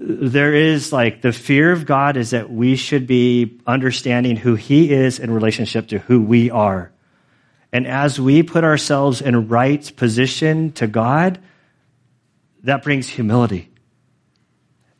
there 0.05 0.53
is 0.53 0.91
like 0.91 1.21
the 1.21 1.31
fear 1.31 1.71
of 1.71 1.85
God 1.85 2.17
is 2.17 2.31
that 2.31 2.51
we 2.51 2.75
should 2.75 3.07
be 3.07 3.59
understanding 3.65 4.35
who 4.35 4.55
He 4.55 4.91
is 4.91 5.17
in 5.17 5.31
relationship 5.31 5.87
to 5.87 5.99
who 5.99 6.21
we 6.21 6.51
are. 6.51 6.91
And 7.71 7.87
as 7.87 8.19
we 8.19 8.43
put 8.43 8.65
ourselves 8.65 9.21
in 9.21 9.47
right 9.47 9.95
position 9.95 10.73
to 10.73 10.87
God, 10.87 11.39
that 12.63 12.83
brings 12.83 13.07
humility. 13.07 13.71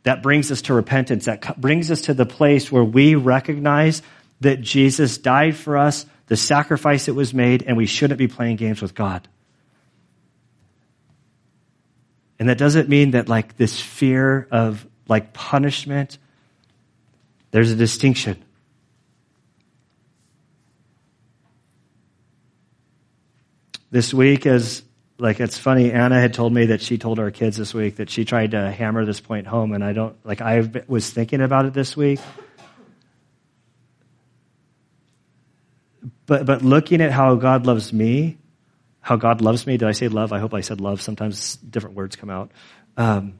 That 0.04 0.22
brings 0.22 0.50
us 0.50 0.62
to 0.62 0.74
repentance. 0.74 1.26
That 1.26 1.60
brings 1.60 1.90
us 1.90 2.02
to 2.02 2.14
the 2.14 2.26
place 2.26 2.72
where 2.72 2.84
we 2.84 3.14
recognize 3.14 4.00
that 4.40 4.62
Jesus 4.62 5.18
died 5.18 5.54
for 5.54 5.76
us, 5.76 6.06
the 6.26 6.36
sacrifice 6.36 7.06
that 7.06 7.14
was 7.14 7.34
made, 7.34 7.62
and 7.62 7.76
we 7.76 7.86
shouldn't 7.86 8.18
be 8.18 8.28
playing 8.28 8.56
games 8.56 8.80
with 8.80 8.94
God. 8.94 9.28
And 12.38 12.48
that 12.48 12.58
doesn't 12.58 12.88
mean 12.88 13.12
that 13.12 13.28
like 13.28 13.56
this 13.56 13.80
fear 13.80 14.48
of 14.50 14.86
like 15.08 15.32
punishment, 15.32 16.18
there's 17.50 17.70
a 17.70 17.76
distinction. 17.76 18.42
This 23.90 24.12
week 24.12 24.46
is 24.46 24.82
like 25.18 25.38
it's 25.38 25.56
funny 25.56 25.92
Anna 25.92 26.20
had 26.20 26.34
told 26.34 26.52
me 26.52 26.66
that 26.66 26.82
she 26.82 26.98
told 26.98 27.20
our 27.20 27.30
kids 27.30 27.56
this 27.56 27.72
week 27.72 27.96
that 27.96 28.10
she 28.10 28.24
tried 28.24 28.50
to 28.50 28.70
hammer 28.70 29.04
this 29.04 29.20
point 29.20 29.46
home 29.46 29.72
and 29.72 29.84
I 29.84 29.92
don't 29.92 30.16
like 30.26 30.40
I 30.40 30.68
was 30.88 31.10
thinking 31.10 31.40
about 31.40 31.66
it 31.66 31.74
this 31.74 31.96
week. 31.96 32.18
But 36.26 36.46
but 36.46 36.62
looking 36.62 37.00
at 37.00 37.12
how 37.12 37.36
God 37.36 37.66
loves 37.66 37.92
me, 37.92 38.38
how 39.00 39.16
God 39.16 39.40
loves 39.40 39.66
me. 39.66 39.76
Did 39.76 39.86
I 39.86 39.92
say 39.92 40.08
love? 40.08 40.32
I 40.32 40.38
hope 40.38 40.54
I 40.54 40.62
said 40.62 40.80
love. 40.80 41.02
Sometimes 41.02 41.56
different 41.56 41.94
words 41.94 42.16
come 42.16 42.30
out. 42.30 42.50
Um, 42.96 43.38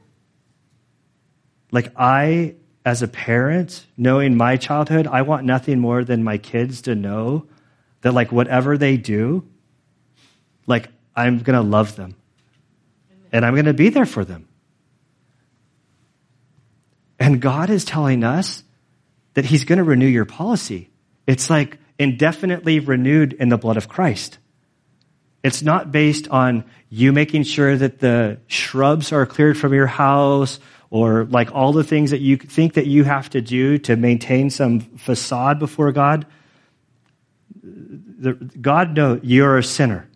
like 1.71 1.91
I, 1.97 2.55
as 2.85 3.01
a 3.01 3.07
parent, 3.07 3.85
knowing 3.97 4.37
my 4.37 4.57
childhood, 4.57 5.07
I 5.07 5.23
want 5.23 5.45
nothing 5.45 5.79
more 5.79 6.03
than 6.03 6.23
my 6.23 6.37
kids 6.37 6.83
to 6.83 6.95
know 6.95 7.47
that 8.01 8.13
like 8.13 8.31
whatever 8.31 8.77
they 8.77 8.97
do, 8.97 9.47
like 10.67 10.89
I'm 11.15 11.39
going 11.39 11.55
to 11.57 11.67
love 11.67 11.95
them. 11.95 12.15
And 13.31 13.45
I'm 13.45 13.53
going 13.53 13.65
to 13.65 13.73
be 13.73 13.89
there 13.89 14.05
for 14.05 14.23
them. 14.23 14.47
And 17.19 17.41
God 17.41 17.69
is 17.69 17.83
telling 17.83 18.23
us 18.23 18.63
that 19.33 19.45
He's 19.45 19.63
going 19.65 19.77
to 19.77 19.83
renew 19.83 20.07
your 20.07 20.25
policy. 20.25 20.89
It's 21.27 21.49
like 21.49 21.77
indefinitely 21.97 22.79
renewed 22.79 23.33
in 23.33 23.49
the 23.49 23.57
blood 23.57 23.77
of 23.77 23.89
Christ. 23.89 24.37
It's 25.43 25.61
not 25.61 25.91
based 25.91 26.27
on 26.29 26.65
you 26.89 27.11
making 27.11 27.43
sure 27.43 27.75
that 27.77 27.99
the 27.99 28.39
shrubs 28.47 29.11
are 29.11 29.25
cleared 29.25 29.57
from 29.57 29.73
your 29.73 29.87
house 29.87 30.59
or 30.89 31.25
like 31.25 31.53
all 31.53 31.73
the 31.73 31.83
things 31.83 32.11
that 32.11 32.21
you 32.21 32.37
think 32.37 32.73
that 32.73 32.87
you 32.87 33.03
have 33.03 33.29
to 33.31 33.41
do 33.41 33.77
to 33.79 33.95
maintain 33.95 34.49
some 34.49 34.79
facade 34.79 35.59
before 35.59 35.91
God. 35.91 36.25
God 38.61 38.95
knows 38.95 39.19
you're 39.23 39.57
a 39.57 39.63
sinner. 39.63 40.07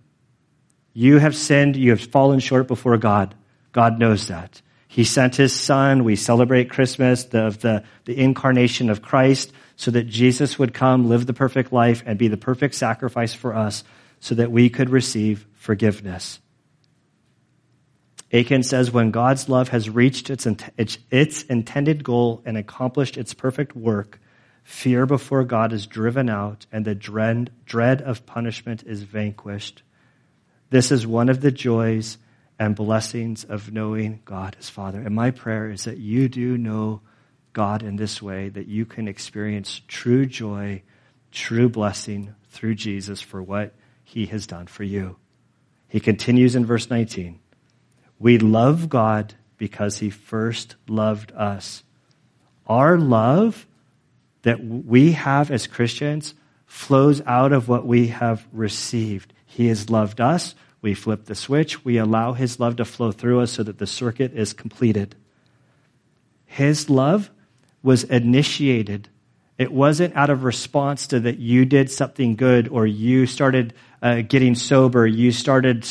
You 0.93 1.17
have 1.17 1.35
sinned. 1.35 1.75
You 1.75 1.91
have 1.91 2.01
fallen 2.01 2.39
short 2.39 2.67
before 2.67 2.97
God. 2.97 3.35
God 3.71 3.99
knows 3.99 4.27
that. 4.27 4.61
He 4.87 5.03
sent 5.03 5.35
his 5.35 5.53
son. 5.53 6.03
We 6.03 6.15
celebrate 6.15 6.69
Christmas, 6.69 7.25
the, 7.25 7.49
the, 7.51 7.83
the 8.05 8.19
incarnation 8.19 8.89
of 8.89 9.01
Christ, 9.01 9.51
so 9.75 9.91
that 9.91 10.07
Jesus 10.07 10.57
would 10.57 10.73
come, 10.73 11.07
live 11.07 11.25
the 11.25 11.33
perfect 11.33 11.71
life, 11.71 12.03
and 12.05 12.17
be 12.17 12.27
the 12.27 12.37
perfect 12.37 12.75
sacrifice 12.75 13.33
for 13.33 13.55
us 13.55 13.83
so 14.19 14.35
that 14.35 14.51
we 14.51 14.69
could 14.69 14.89
receive 14.89 15.45
forgiveness. 15.53 16.39
Akin 18.31 18.61
says, 18.61 18.91
when 18.91 19.11
God's 19.11 19.49
love 19.49 19.69
has 19.69 19.89
reached 19.89 20.29
its, 20.29 20.47
its, 20.77 20.97
its 21.09 21.43
intended 21.43 22.03
goal 22.03 22.41
and 22.45 22.57
accomplished 22.57 23.17
its 23.17 23.33
perfect 23.33 23.75
work, 23.75 24.19
fear 24.63 25.07
before 25.07 25.43
God 25.43 25.73
is 25.73 25.87
driven 25.87 26.29
out 26.29 26.67
and 26.71 26.85
the 26.85 26.93
dread, 26.93 27.51
dread 27.65 28.01
of 28.01 28.25
punishment 28.27 28.83
is 28.83 29.01
vanquished. 29.01 29.81
This 30.69 30.91
is 30.91 31.07
one 31.07 31.29
of 31.29 31.41
the 31.41 31.51
joys 31.51 32.19
and 32.59 32.75
blessings 32.75 33.45
of 33.45 33.73
knowing 33.73 34.21
God 34.25 34.55
as 34.59 34.69
Father. 34.69 35.01
And 35.01 35.15
my 35.15 35.31
prayer 35.31 35.71
is 35.71 35.85
that 35.85 35.97
you 35.97 36.29
do 36.29 36.57
know 36.57 37.01
God 37.53 37.81
in 37.81 37.95
this 37.95 38.21
way, 38.21 38.49
that 38.49 38.67
you 38.67 38.85
can 38.85 39.07
experience 39.07 39.81
true 39.87 40.27
joy, 40.27 40.83
true 41.31 41.69
blessing 41.69 42.35
through 42.51 42.75
Jesus 42.75 43.21
for 43.21 43.41
what 43.41 43.73
he 44.03 44.27
has 44.27 44.45
done 44.45 44.67
for 44.67 44.83
you. 44.83 45.15
He 45.87 45.99
continues 45.99 46.55
in 46.55 46.65
verse 46.65 46.91
19. 46.91 47.39
We 48.19 48.37
love 48.37 48.89
God 48.89 49.33
because 49.57 49.99
he 49.99 50.09
first 50.09 50.75
loved 50.87 51.31
us. 51.31 51.83
Our 52.67 52.97
love 52.97 53.65
that 54.43 54.63
we 54.63 55.13
have 55.13 55.49
as 55.51 55.67
Christians 55.67 56.33
flows 56.65 57.21
out 57.25 57.51
of 57.51 57.67
what 57.67 57.85
we 57.85 58.07
have 58.07 58.45
received. 58.53 59.33
He 59.45 59.67
has 59.67 59.89
loved 59.89 60.21
us. 60.21 60.53
We 60.81 60.93
flip 60.93 61.25
the 61.25 61.35
switch. 61.35 61.83
We 61.83 61.97
allow 61.97 62.33
His 62.33 62.59
love 62.59 62.77
to 62.77 62.85
flow 62.85 63.11
through 63.11 63.41
us 63.41 63.51
so 63.51 63.63
that 63.63 63.79
the 63.79 63.87
circuit 63.87 64.33
is 64.33 64.53
completed. 64.53 65.15
His 66.45 66.89
love 66.89 67.29
was 67.83 68.03
initiated. 68.03 69.09
It 69.57 69.71
wasn't 69.73 70.15
out 70.15 70.29
of 70.29 70.43
response 70.43 71.07
to 71.07 71.19
that 71.21 71.39
you 71.39 71.65
did 71.65 71.91
something 71.91 72.35
good 72.35 72.69
or 72.69 72.87
you 72.87 73.25
started 73.25 73.73
uh, 74.01 74.21
getting 74.21 74.55
sober, 74.55 75.05
you 75.05 75.31
started, 75.31 75.85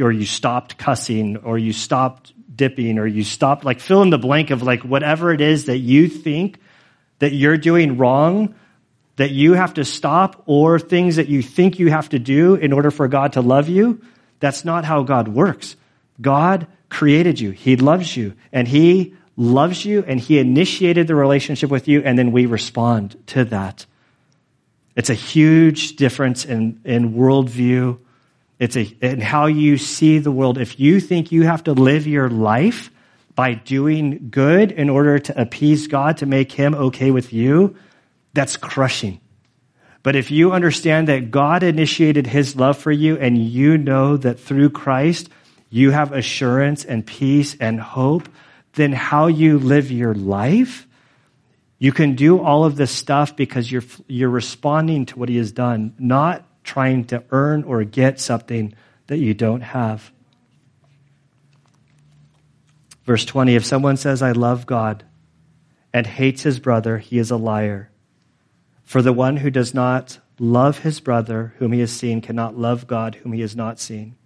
or 0.00 0.12
you 0.12 0.24
stopped 0.24 0.78
cussing, 0.78 1.36
or 1.38 1.58
you 1.58 1.72
stopped 1.72 2.32
dipping, 2.54 2.98
or 2.98 3.06
you 3.06 3.24
stopped, 3.24 3.64
like 3.64 3.80
fill 3.80 4.02
in 4.02 4.10
the 4.10 4.18
blank 4.18 4.50
of 4.50 4.62
like 4.62 4.82
whatever 4.82 5.32
it 5.32 5.40
is 5.40 5.66
that 5.66 5.78
you 5.78 6.08
think 6.08 6.58
that 7.18 7.32
you're 7.32 7.58
doing 7.58 7.98
wrong 7.98 8.54
that 9.16 9.30
you 9.30 9.52
have 9.54 9.74
to 9.74 9.84
stop 9.84 10.42
or 10.46 10.78
things 10.78 11.16
that 11.16 11.28
you 11.28 11.42
think 11.42 11.78
you 11.78 11.90
have 11.90 12.08
to 12.08 12.18
do 12.18 12.54
in 12.54 12.72
order 12.72 12.90
for 12.90 13.08
God 13.08 13.34
to 13.34 13.40
love 13.40 13.68
you. 13.68 14.00
That's 14.40 14.64
not 14.64 14.84
how 14.84 15.02
God 15.02 15.28
works. 15.28 15.76
God 16.20 16.66
created 16.88 17.38
you. 17.38 17.50
He 17.50 17.76
loves 17.76 18.16
you 18.16 18.34
and 18.52 18.66
he 18.66 19.14
loves 19.36 19.84
you 19.84 20.04
and 20.06 20.18
he 20.18 20.38
initiated 20.38 21.06
the 21.06 21.14
relationship 21.14 21.70
with 21.70 21.88
you 21.88 22.02
and 22.02 22.18
then 22.18 22.32
we 22.32 22.46
respond 22.46 23.16
to 23.28 23.44
that. 23.46 23.86
It's 24.94 25.10
a 25.10 25.14
huge 25.14 25.96
difference 25.96 26.44
in, 26.44 26.80
in 26.84 27.14
worldview. 27.14 27.98
It's 28.62 28.76
a, 28.76 28.82
in 29.00 29.20
how 29.20 29.46
you 29.46 29.76
see 29.76 30.20
the 30.20 30.30
world. 30.30 30.56
If 30.56 30.78
you 30.78 31.00
think 31.00 31.32
you 31.32 31.42
have 31.42 31.64
to 31.64 31.72
live 31.72 32.06
your 32.06 32.30
life 32.30 32.92
by 33.34 33.54
doing 33.54 34.28
good 34.30 34.70
in 34.70 34.88
order 34.88 35.18
to 35.18 35.40
appease 35.40 35.88
God, 35.88 36.18
to 36.18 36.26
make 36.26 36.52
him 36.52 36.72
okay 36.72 37.10
with 37.10 37.32
you, 37.32 37.74
that's 38.34 38.56
crushing. 38.56 39.20
But 40.04 40.14
if 40.14 40.30
you 40.30 40.52
understand 40.52 41.08
that 41.08 41.32
God 41.32 41.64
initiated 41.64 42.28
his 42.28 42.54
love 42.54 42.78
for 42.78 42.92
you 42.92 43.18
and 43.18 43.36
you 43.36 43.78
know 43.78 44.16
that 44.16 44.38
through 44.38 44.70
Christ 44.70 45.28
you 45.68 45.90
have 45.90 46.12
assurance 46.12 46.84
and 46.84 47.04
peace 47.04 47.56
and 47.58 47.80
hope, 47.80 48.28
then 48.74 48.92
how 48.92 49.26
you 49.26 49.58
live 49.58 49.90
your 49.90 50.14
life, 50.14 50.86
you 51.80 51.90
can 51.90 52.14
do 52.14 52.40
all 52.40 52.64
of 52.64 52.76
this 52.76 52.92
stuff 52.92 53.34
because 53.34 53.72
you're, 53.72 53.82
you're 54.06 54.30
responding 54.30 55.06
to 55.06 55.18
what 55.18 55.28
he 55.28 55.38
has 55.38 55.50
done, 55.50 55.96
not 55.98 56.46
trying 56.64 57.04
to 57.06 57.24
earn 57.30 57.64
or 57.64 57.84
get 57.84 58.20
something 58.20 58.74
that 59.06 59.18
you 59.18 59.34
don't 59.34 59.60
have. 59.60 60.12
Verse 63.04 63.24
20 63.24 63.54
If 63.54 63.64
someone 63.64 63.96
says, 63.96 64.22
I 64.22 64.32
love 64.32 64.66
God, 64.66 65.04
and 65.92 66.06
hates 66.06 66.42
his 66.42 66.58
brother, 66.58 66.98
he 66.98 67.18
is 67.18 67.30
a 67.30 67.36
liar. 67.36 67.90
For 68.84 69.02
the 69.02 69.12
one 69.12 69.36
who 69.38 69.50
does 69.50 69.74
not 69.74 70.18
love 70.38 70.78
his 70.78 71.00
brother 71.00 71.54
whom 71.58 71.72
he 71.72 71.80
has 71.80 71.92
seen 71.92 72.20
cannot 72.20 72.56
love 72.56 72.86
God 72.86 73.14
whom 73.16 73.32
he 73.32 73.40
has 73.42 73.54
not 73.54 73.78
seen. 73.78 74.16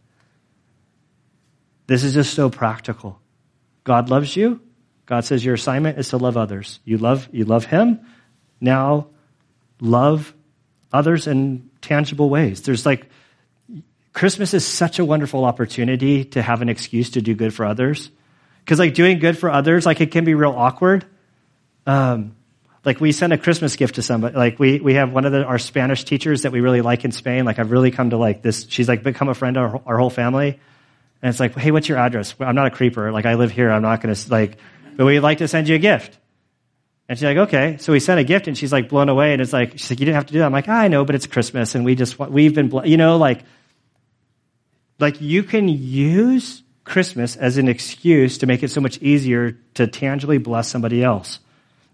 This 1.86 2.02
is 2.02 2.14
just 2.14 2.34
so 2.34 2.50
practical. 2.50 3.20
God 3.84 4.10
loves 4.10 4.34
you. 4.36 4.60
God 5.04 5.24
says 5.24 5.44
your 5.44 5.54
assignment 5.54 5.98
is 5.98 6.08
to 6.08 6.16
love 6.16 6.36
others. 6.36 6.80
You 6.84 6.98
love, 6.98 7.28
you 7.32 7.44
love 7.44 7.66
him. 7.66 8.00
Now 8.60 9.08
love 9.80 10.34
others 10.92 11.26
in 11.26 11.70
tangible 11.86 12.28
ways. 12.28 12.62
There's 12.62 12.84
like, 12.84 13.08
Christmas 14.12 14.54
is 14.54 14.66
such 14.66 14.98
a 14.98 15.04
wonderful 15.04 15.44
opportunity 15.44 16.24
to 16.24 16.42
have 16.42 16.62
an 16.62 16.68
excuse 16.68 17.10
to 17.10 17.22
do 17.22 17.34
good 17.34 17.54
for 17.54 17.64
others. 17.64 18.10
Cause 18.64 18.78
like 18.78 18.94
doing 18.94 19.20
good 19.20 19.38
for 19.38 19.50
others, 19.50 19.86
like 19.86 20.00
it 20.00 20.10
can 20.10 20.24
be 20.24 20.34
real 20.34 20.50
awkward. 20.50 21.06
Um, 21.86 22.34
like 22.84 23.00
we 23.00 23.12
send 23.12 23.32
a 23.32 23.38
Christmas 23.38 23.76
gift 23.76 23.96
to 23.96 24.02
somebody. 24.02 24.36
Like 24.36 24.58
we, 24.58 24.80
we 24.80 24.94
have 24.94 25.12
one 25.12 25.24
of 25.24 25.32
the, 25.32 25.44
our 25.44 25.58
Spanish 25.58 26.04
teachers 26.04 26.42
that 26.42 26.52
we 26.52 26.60
really 26.60 26.80
like 26.80 27.04
in 27.04 27.12
Spain. 27.12 27.44
Like 27.44 27.58
I've 27.58 27.70
really 27.70 27.90
come 27.90 28.10
to 28.10 28.16
like 28.16 28.42
this. 28.42 28.66
She's 28.68 28.88
like 28.88 29.02
become 29.02 29.28
a 29.28 29.34
friend 29.34 29.56
of 29.56 29.74
our, 29.74 29.82
our 29.86 29.98
whole 29.98 30.10
family. 30.10 30.58
And 31.22 31.30
it's 31.30 31.40
like, 31.40 31.54
hey, 31.56 31.70
what's 31.70 31.88
your 31.88 31.98
address? 31.98 32.34
I'm 32.40 32.54
not 32.54 32.66
a 32.66 32.70
creeper. 32.70 33.12
Like 33.12 33.26
I 33.26 33.34
live 33.34 33.50
here. 33.50 33.70
I'm 33.70 33.82
not 33.82 34.00
going 34.00 34.14
to 34.14 34.30
like, 34.30 34.58
but 34.96 35.04
we'd 35.04 35.20
like 35.20 35.38
to 35.38 35.48
send 35.48 35.68
you 35.68 35.76
a 35.76 35.78
gift. 35.78 36.18
And 37.08 37.16
she's 37.16 37.24
like, 37.24 37.36
okay. 37.36 37.76
So 37.78 37.92
we 37.92 38.00
sent 38.00 38.18
a 38.18 38.24
gift 38.24 38.48
and 38.48 38.58
she's 38.58 38.72
like 38.72 38.88
blown 38.88 39.08
away. 39.08 39.32
And 39.32 39.40
it's 39.40 39.52
like, 39.52 39.72
she's 39.72 39.90
like, 39.90 40.00
you 40.00 40.06
didn't 40.06 40.16
have 40.16 40.26
to 40.26 40.32
do 40.32 40.40
that. 40.40 40.46
I'm 40.46 40.52
like, 40.52 40.68
I 40.68 40.88
know, 40.88 41.04
but 41.04 41.14
it's 41.14 41.26
Christmas 41.26 41.74
and 41.74 41.84
we 41.84 41.94
just, 41.94 42.18
we've 42.18 42.54
been, 42.54 42.72
you 42.84 42.96
know, 42.96 43.16
like, 43.16 43.44
like 44.98 45.20
you 45.20 45.42
can 45.42 45.68
use 45.68 46.62
Christmas 46.84 47.36
as 47.36 47.58
an 47.58 47.68
excuse 47.68 48.38
to 48.38 48.46
make 48.46 48.62
it 48.62 48.70
so 48.70 48.80
much 48.80 48.98
easier 48.98 49.58
to 49.74 49.86
tangibly 49.86 50.38
bless 50.38 50.68
somebody 50.68 51.02
else. 51.02 51.38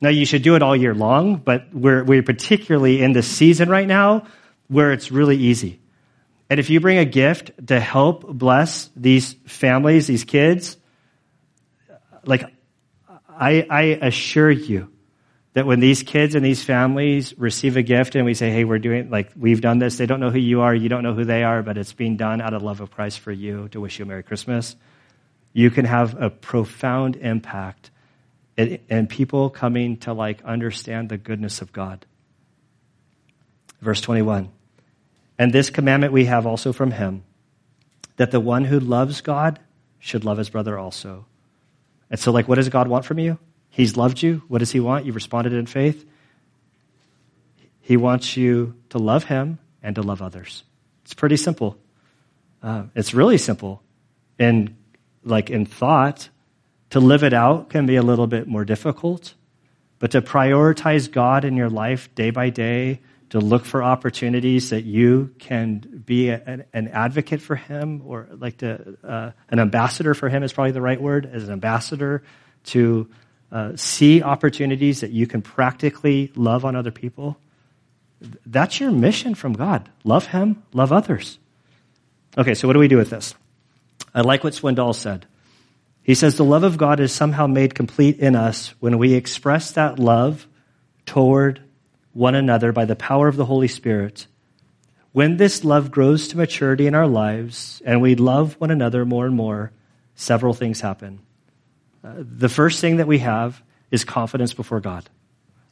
Now, 0.01 0.09
you 0.09 0.25
should 0.25 0.43
do 0.43 0.57
it 0.57 0.63
all 0.63 0.75
year 0.75 0.95
long, 0.95 1.37
but 1.37 1.73
we're, 1.73 2.03
we're 2.03 2.23
particularly 2.23 3.03
in 3.03 3.13
the 3.13 3.23
season 3.23 3.69
right 3.69 3.87
now 3.87 4.27
where 4.69 4.93
it's 4.93 5.13
really 5.13 5.37
easy. 5.37 5.81
And 6.51 6.59
if 6.59 6.71
you 6.71 6.81
bring 6.81 6.99
a 6.99 7.05
gift 7.05 7.53
to 7.69 7.79
help 7.79 8.27
bless 8.27 8.91
these 8.97 9.35
families, 9.47 10.07
these 10.07 10.25
kids, 10.25 10.77
like, 12.25 12.45
I, 13.29 13.67
I 13.71 13.83
assure 14.03 14.51
you 14.51 14.92
that 15.55 15.67
when 15.67 15.81
these 15.81 16.03
kids 16.03 16.35
and 16.35 16.45
these 16.45 16.65
families 16.65 17.37
receive 17.39 17.77
a 17.77 17.83
gift 17.83 18.15
and 18.15 18.25
we 18.25 18.35
say, 18.35 18.51
hey, 18.51 18.65
we're 18.65 18.79
doing, 18.79 19.11
like, 19.11 19.31
we've 19.37 19.61
done 19.61 19.79
this, 19.79 19.99
they 19.99 20.07
don't 20.07 20.21
know 20.21 20.31
who 20.31 20.39
you 20.39 20.63
are, 20.63 20.75
you 20.75 20.89
don't 20.89 21.03
know 21.03 21.13
who 21.13 21.25
they 21.25 21.45
are, 21.45 21.63
but 21.63 21.77
it's 21.77 21.93
being 21.93 22.17
done 22.17 22.41
out 22.41 22.55
of 22.55 22.63
love 22.63 22.81
of 22.81 22.91
Christ 22.91 23.21
for 23.21 23.33
you 23.33 23.69
to 23.69 23.81
wish 23.81 23.99
you 23.99 24.05
a 24.05 24.09
Merry 24.09 24.23
Christmas, 24.23 24.77
you 25.53 25.71
can 25.71 25.85
have 25.85 26.21
a 26.21 26.31
profound 26.31 27.17
impact 27.17 27.91
and, 28.57 29.09
people 29.09 29.51
coming 29.51 29.97
to 29.99 30.13
like 30.13 30.43
understand 30.45 31.09
the 31.09 31.19
goodness 31.19 31.63
of 31.63 31.73
God. 31.73 32.05
Verse 33.81 34.01
21. 34.01 34.51
And 35.39 35.53
this 35.53 35.71
commandment 35.71 36.13
we 36.13 36.27
have 36.27 36.47
also 36.47 36.73
from 36.73 36.93
him 36.93 37.25
that 38.17 38.31
the 38.31 38.41
one 38.41 38.65
who 38.65 38.79
loves 38.79 39.21
God 39.21 39.59
should 39.99 40.25
love 40.25 40.39
his 40.39 40.51
brother 40.51 40.79
also. 40.79 41.25
And 42.11 42.21
so, 42.21 42.31
like, 42.31 42.47
what 42.47 42.57
does 42.57 42.69
God 42.69 42.89
want 42.89 43.05
from 43.05 43.19
you? 43.19 43.39
He's 43.73 43.97
loved 43.97 44.23
you. 44.23 44.43
What 44.49 44.59
does 44.59 44.71
he 44.71 44.81
want? 44.81 45.07
You've 45.07 45.15
responded 45.15 45.55
in 45.55 45.65
faith. 45.65 46.07
He 47.81 47.97
wants 47.97 48.37
you 48.37 48.75
to 48.91 48.99
love 48.99 49.25
him 49.25 49.59
and 49.83 49.97
to 49.97 50.03
love 50.03 50.21
others. 50.21 50.63
It's 51.05 51.15
pretty 51.15 51.39
simple. 51.39 51.79
Uh, 52.63 52.85
it's 52.95 53.15
really 53.15 53.39
simple. 53.39 53.83
And 54.39 54.77
like 55.25 55.49
in 55.49 55.65
thought, 55.65 56.29
to 56.91 57.01
live 57.01 57.25
it 57.25 57.33
out 57.33 57.71
can 57.71 57.87
be 57.87 57.97
a 57.97 58.03
little 58.03 58.27
bit 58.27 58.47
more 58.47 58.67
difficult, 58.67 59.33
but 59.99 60.11
to 60.11 60.21
prioritize 60.21 61.11
God 61.11 61.47
in 61.47 61.57
your 61.57 61.71
life 61.71 62.15
day 62.15 62.31
by 62.31 62.51
day, 62.51 63.01
to 63.31 63.41
look 63.41 63.65
for 63.65 63.83
opportunities 63.83 64.69
that 64.69 64.85
you 64.85 65.35
can 65.39 66.03
be 66.05 66.29
a, 66.29 66.67
an 66.75 66.89
advocate 66.89 67.41
for 67.41 67.57
Him, 67.57 68.03
or 68.05 68.29
like 68.33 68.59
to, 68.59 68.99
uh, 69.03 69.31
an 69.49 69.59
ambassador 69.59 70.13
for 70.13 70.29
Him 70.29 70.43
is 70.43 70.53
probably 70.53 70.73
the 70.73 70.83
right 70.83 71.01
word, 71.01 71.25
as 71.25 71.45
an 71.45 71.53
ambassador 71.55 72.23
to 72.65 73.09
uh, 73.53 73.77
see 73.77 74.23
opportunities 74.23 75.03
that 75.03 75.11
you 75.11 75.27
can 75.27 75.43
practically 75.43 76.33
love 76.35 76.65
on 76.65 76.75
other 76.75 76.91
people. 76.91 77.37
That's 78.47 78.81
your 78.81 78.91
mission 78.91 79.35
from 79.35 79.53
God. 79.53 79.91
Love 80.05 80.27
Him, 80.27 80.63
love 80.73 80.91
others. 80.91 81.39
Okay, 82.37 82.55
so 82.55 82.67
what 82.67 82.73
do 82.73 82.79
we 82.79 82.89
do 82.89 82.97
with 82.97 83.11
this? 83.11 83.35
I 84.15 84.23
like 84.23 84.43
what 84.43 84.55
Swindoll 84.55 84.95
said. 84.95 85.27
He 86.03 86.15
says 86.15 86.37
the 86.37 86.45
love 86.45 86.65
of 86.65 86.79
God 86.79 86.99
is 86.99 87.13
somehow 87.13 87.47
made 87.47 87.75
complete 87.75 88.19
in 88.19 88.35
us 88.35 88.75
when 88.81 88.99
we 88.99 89.15
express 89.15 89.71
that 89.73 89.99
love 89.99 90.47
toward 91.05 91.63
one 92.13 92.35
another 92.35 92.73
by 92.73 92.87
the 92.87 92.97
power 92.97 93.29
of 93.29 93.37
the 93.37 93.45
Holy 93.45 93.69
Spirit. 93.69 94.27
When 95.13 95.37
this 95.37 95.63
love 95.63 95.91
grows 95.91 96.29
to 96.29 96.39
maturity 96.39 96.87
in 96.87 96.95
our 96.95 97.07
lives 97.07 97.83
and 97.85 98.01
we 98.01 98.15
love 98.15 98.55
one 98.59 98.71
another 98.71 99.05
more 99.05 99.27
and 99.27 99.37
more, 99.37 99.73
several 100.15 100.55
things 100.55 100.81
happen. 100.81 101.21
The 102.03 102.49
first 102.49 102.81
thing 102.81 102.97
that 102.97 103.07
we 103.07 103.19
have 103.19 103.63
is 103.91 104.05
confidence 104.05 104.55
before 104.55 104.81
God. 104.81 105.09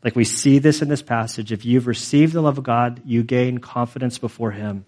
Like 0.04 0.16
we 0.16 0.24
see 0.24 0.58
this 0.58 0.80
in 0.80 0.88
this 0.88 1.02
passage. 1.02 1.52
If 1.52 1.64
you've 1.64 1.86
received 1.86 2.32
the 2.32 2.40
love 2.40 2.58
of 2.58 2.64
God, 2.64 3.02
you 3.04 3.22
gain 3.22 3.58
confidence 3.58 4.18
before 4.18 4.50
Him. 4.50 4.84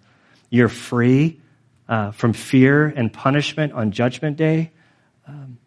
You're 0.49 0.69
free 0.69 1.41
uh, 1.89 2.13
from 2.13 2.33
fear 2.33 2.87
and 2.87 3.13
punishment 3.13 3.73
on 3.73 3.91
Judgment 3.91 4.37
Day. 4.37 4.71
Um, 5.27 5.59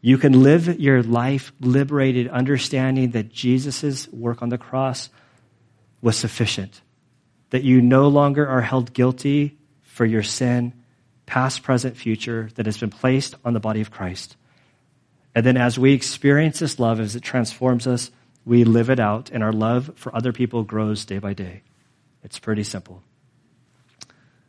you 0.00 0.16
can 0.16 0.42
live 0.42 0.80
your 0.80 1.02
life 1.02 1.52
liberated, 1.60 2.28
understanding 2.28 3.10
that 3.10 3.30
Jesus' 3.30 4.08
work 4.08 4.42
on 4.42 4.48
the 4.48 4.58
cross 4.58 5.10
was 6.00 6.16
sufficient. 6.16 6.80
That 7.50 7.64
you 7.64 7.80
no 7.80 8.08
longer 8.08 8.46
are 8.46 8.62
held 8.62 8.92
guilty 8.92 9.58
for 9.82 10.04
your 10.04 10.22
sin, 10.22 10.72
past, 11.26 11.62
present, 11.62 11.96
future, 11.96 12.48
that 12.54 12.66
has 12.66 12.78
been 12.78 12.90
placed 12.90 13.34
on 13.44 13.52
the 13.52 13.60
body 13.60 13.80
of 13.80 13.90
Christ. 13.90 14.36
And 15.38 15.46
then 15.46 15.56
as 15.56 15.78
we 15.78 15.92
experience 15.92 16.58
this 16.58 16.80
love, 16.80 16.98
as 16.98 17.14
it 17.14 17.22
transforms 17.22 17.86
us, 17.86 18.10
we 18.44 18.64
live 18.64 18.90
it 18.90 18.98
out, 18.98 19.30
and 19.30 19.44
our 19.44 19.52
love 19.52 19.92
for 19.94 20.12
other 20.12 20.32
people 20.32 20.64
grows 20.64 21.04
day 21.04 21.20
by 21.20 21.32
day. 21.32 21.62
It's 22.24 22.40
pretty 22.40 22.64
simple. 22.64 23.04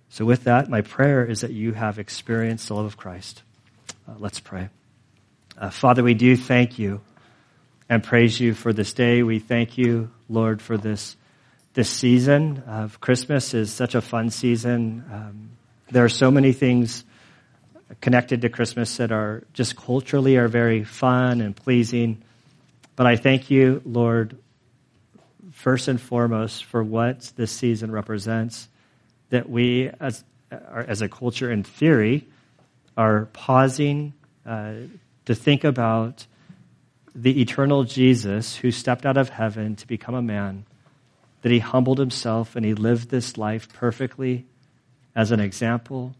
So, 0.09 0.25
with 0.25 0.45
that, 0.45 0.67
my 0.67 0.81
prayer 0.81 1.23
is 1.23 1.41
that 1.41 1.51
you 1.51 1.73
have 1.73 1.99
experienced 1.99 2.69
the 2.69 2.73
love 2.73 2.85
of 2.87 2.97
Christ. 2.97 3.43
Uh, 4.07 4.15
let's 4.17 4.39
pray. 4.39 4.69
Uh, 5.55 5.69
Father, 5.69 6.01
we 6.01 6.15
do 6.15 6.35
thank 6.35 6.79
you 6.79 7.01
and 7.87 8.03
praise 8.03 8.39
you 8.39 8.55
for 8.55 8.73
this 8.73 8.91
day. 8.91 9.21
We 9.21 9.37
thank 9.37 9.77
you, 9.77 10.09
Lord, 10.27 10.59
for 10.59 10.75
this 10.75 11.15
this 11.75 11.91
season 11.91 12.63
of 12.65 12.99
Christmas 12.99 13.53
is 13.53 13.71
such 13.71 13.93
a 13.93 14.01
fun 14.01 14.31
season. 14.31 15.05
Um, 15.13 15.51
there 15.91 16.03
are 16.03 16.09
so 16.09 16.31
many 16.31 16.51
things 16.51 17.05
connected 18.01 18.41
to 18.41 18.49
Christmas 18.49 18.97
that 18.97 19.11
are 19.11 19.43
just 19.53 19.75
culturally 19.75 20.37
are 20.37 20.47
very 20.47 20.83
fun 20.83 21.41
and 21.41 21.55
pleasing. 21.55 22.21
But 22.95 23.07
I 23.07 23.15
thank 23.15 23.49
you, 23.49 23.81
Lord, 23.85 24.37
first 25.51 25.87
and 25.87 25.99
foremost 25.99 26.65
for 26.65 26.83
what 26.83 27.31
this 27.35 27.51
season 27.51 27.91
represents. 27.91 28.67
That 29.29 29.49
we, 29.49 29.89
as 29.99 30.23
as 30.51 31.01
a 31.01 31.09
culture, 31.09 31.51
in 31.51 31.63
theory, 31.63 32.27
are 32.97 33.25
pausing 33.33 34.13
uh, 34.45 34.73
to 35.25 35.35
think 35.35 35.63
about 35.63 36.25
the 37.15 37.41
eternal 37.41 37.83
Jesus 37.83 38.55
who 38.55 38.71
stepped 38.71 39.05
out 39.05 39.17
of 39.17 39.29
heaven 39.29 39.75
to 39.75 39.87
become 39.87 40.15
a 40.15 40.21
man, 40.21 40.65
that 41.41 41.51
he 41.51 41.59
humbled 41.59 41.99
himself 41.99 42.55
and 42.55 42.65
he 42.65 42.73
lived 42.73 43.09
this 43.09 43.37
life 43.37 43.71
perfectly 43.73 44.45
as 45.15 45.31
an 45.31 45.39
example, 45.39 46.15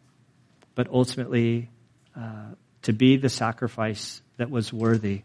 but 0.80 0.88
ultimately 0.94 1.68
uh, 2.16 2.54
to 2.84 2.94
be 2.94 3.18
the 3.18 3.28
sacrifice 3.28 4.22
that 4.38 4.50
was 4.50 4.72
worthy, 4.72 5.24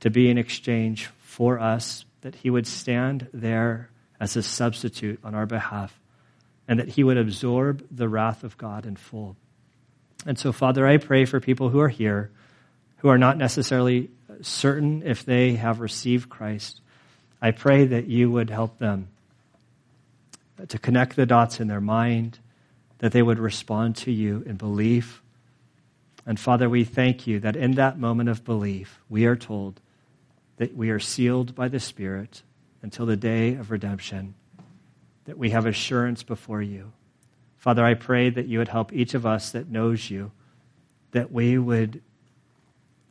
to 0.00 0.08
be 0.08 0.30
in 0.30 0.38
exchange 0.38 1.10
for 1.20 1.60
us, 1.60 2.06
that 2.22 2.34
he 2.34 2.48
would 2.48 2.66
stand 2.66 3.28
there 3.34 3.90
as 4.18 4.36
a 4.36 4.42
substitute 4.42 5.20
on 5.22 5.34
our 5.34 5.44
behalf, 5.44 6.00
and 6.66 6.80
that 6.80 6.88
he 6.88 7.04
would 7.04 7.18
absorb 7.18 7.86
the 7.90 8.08
wrath 8.08 8.42
of 8.42 8.56
God 8.56 8.86
in 8.86 8.96
full. 8.96 9.36
And 10.24 10.38
so, 10.38 10.50
Father, 10.50 10.86
I 10.86 10.96
pray 10.96 11.26
for 11.26 11.40
people 11.40 11.68
who 11.68 11.80
are 11.80 11.90
here 11.90 12.30
who 13.00 13.08
are 13.08 13.18
not 13.18 13.36
necessarily 13.36 14.08
certain 14.40 15.02
if 15.02 15.26
they 15.26 15.56
have 15.56 15.80
received 15.80 16.30
Christ. 16.30 16.80
I 17.42 17.50
pray 17.50 17.84
that 17.84 18.06
you 18.06 18.30
would 18.30 18.48
help 18.48 18.78
them 18.78 19.08
to 20.66 20.78
connect 20.78 21.16
the 21.16 21.26
dots 21.26 21.60
in 21.60 21.68
their 21.68 21.82
mind, 21.82 22.38
that 22.98 23.12
they 23.12 23.22
would 23.22 23.38
respond 23.38 23.96
to 23.96 24.10
you 24.10 24.42
in 24.46 24.56
belief. 24.56 25.22
And 26.24 26.40
Father, 26.40 26.68
we 26.68 26.84
thank 26.84 27.26
you 27.26 27.40
that 27.40 27.56
in 27.56 27.72
that 27.72 27.98
moment 27.98 28.28
of 28.28 28.44
belief, 28.44 29.00
we 29.08 29.26
are 29.26 29.36
told 29.36 29.80
that 30.56 30.74
we 30.74 30.90
are 30.90 30.98
sealed 30.98 31.54
by 31.54 31.68
the 31.68 31.80
Spirit 31.80 32.42
until 32.82 33.06
the 33.06 33.16
day 33.16 33.54
of 33.54 33.70
redemption, 33.70 34.34
that 35.24 35.38
we 35.38 35.50
have 35.50 35.66
assurance 35.66 36.22
before 36.22 36.62
you. 36.62 36.92
Father, 37.56 37.84
I 37.84 37.94
pray 37.94 38.30
that 38.30 38.46
you 38.46 38.58
would 38.58 38.68
help 38.68 38.92
each 38.92 39.14
of 39.14 39.26
us 39.26 39.50
that 39.50 39.68
knows 39.68 40.10
you, 40.10 40.32
that 41.12 41.32
we 41.32 41.58
would 41.58 42.00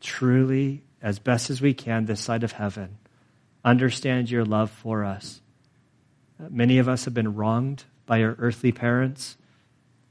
truly, 0.02 0.84
as 1.02 1.20
best 1.20 1.50
as 1.50 1.62
we 1.62 1.74
can, 1.74 2.06
this 2.06 2.22
side 2.22 2.44
of 2.44 2.54
heaven, 2.54 2.98
understand 3.64 4.32
your 4.32 4.46
love 4.46 4.72
for 4.72 5.04
us. 5.04 5.42
Many 6.50 6.78
of 6.80 6.88
us 6.88 7.06
have 7.06 7.14
been 7.14 7.36
wronged 7.36 7.84
by 8.06 8.22
our 8.24 8.36
earthly 8.40 8.72
parents, 8.72 9.38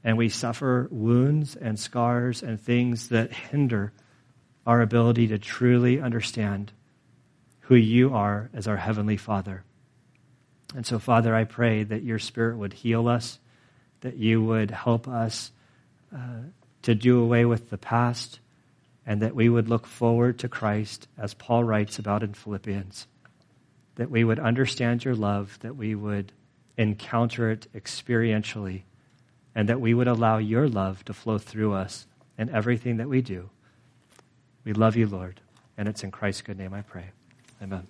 and 0.05 0.17
we 0.17 0.29
suffer 0.29 0.87
wounds 0.91 1.55
and 1.55 1.79
scars 1.79 2.43
and 2.43 2.61
things 2.61 3.09
that 3.09 3.33
hinder 3.33 3.91
our 4.65 4.81
ability 4.81 5.27
to 5.27 5.39
truly 5.39 5.99
understand 5.99 6.71
who 7.61 7.75
you 7.75 8.13
are 8.13 8.51
as 8.53 8.67
our 8.67 8.77
Heavenly 8.77 9.17
Father. 9.17 9.63
And 10.75 10.85
so, 10.85 10.99
Father, 10.99 11.33
I 11.33 11.43
pray 11.43 11.83
that 11.83 12.03
your 12.03 12.19
Spirit 12.19 12.57
would 12.57 12.73
heal 12.73 13.07
us, 13.07 13.39
that 14.01 14.15
you 14.15 14.43
would 14.43 14.69
help 14.69 15.07
us 15.07 15.51
uh, 16.15 16.43
to 16.83 16.93
do 16.93 17.19
away 17.19 17.45
with 17.45 17.71
the 17.71 17.77
past 17.77 18.39
and 19.07 19.23
that 19.23 19.33
we 19.33 19.49
would 19.49 19.69
look 19.69 19.87
forward 19.87 20.37
to 20.39 20.49
Christ, 20.49 21.07
as 21.17 21.33
Paul 21.33 21.63
writes 21.63 21.97
about 21.97 22.21
in 22.21 22.33
Philippians. 22.33 23.07
That 23.95 24.11
we 24.11 24.23
would 24.23 24.39
understand 24.39 25.03
your 25.03 25.15
love, 25.15 25.57
that 25.61 25.75
we 25.75 25.95
would 25.95 26.31
encounter 26.77 27.49
it 27.49 27.67
experientially, 27.73 28.83
and 29.55 29.69
that 29.69 29.79
we 29.79 29.93
would 29.93 30.07
allow 30.07 30.37
your 30.37 30.67
love 30.67 31.03
to 31.05 31.13
flow 31.13 31.37
through 31.37 31.73
us 31.73 32.05
in 32.37 32.49
everything 32.49 32.97
that 32.97 33.07
we 33.07 33.21
do. 33.21 33.49
We 34.65 34.73
love 34.73 34.95
you, 34.95 35.07
Lord, 35.07 35.39
and 35.77 35.87
it's 35.87 36.03
in 36.03 36.11
Christ's 36.11 36.41
good 36.41 36.57
name 36.57 36.73
I 36.73 36.81
pray. 36.81 37.05
Amen. 37.61 37.87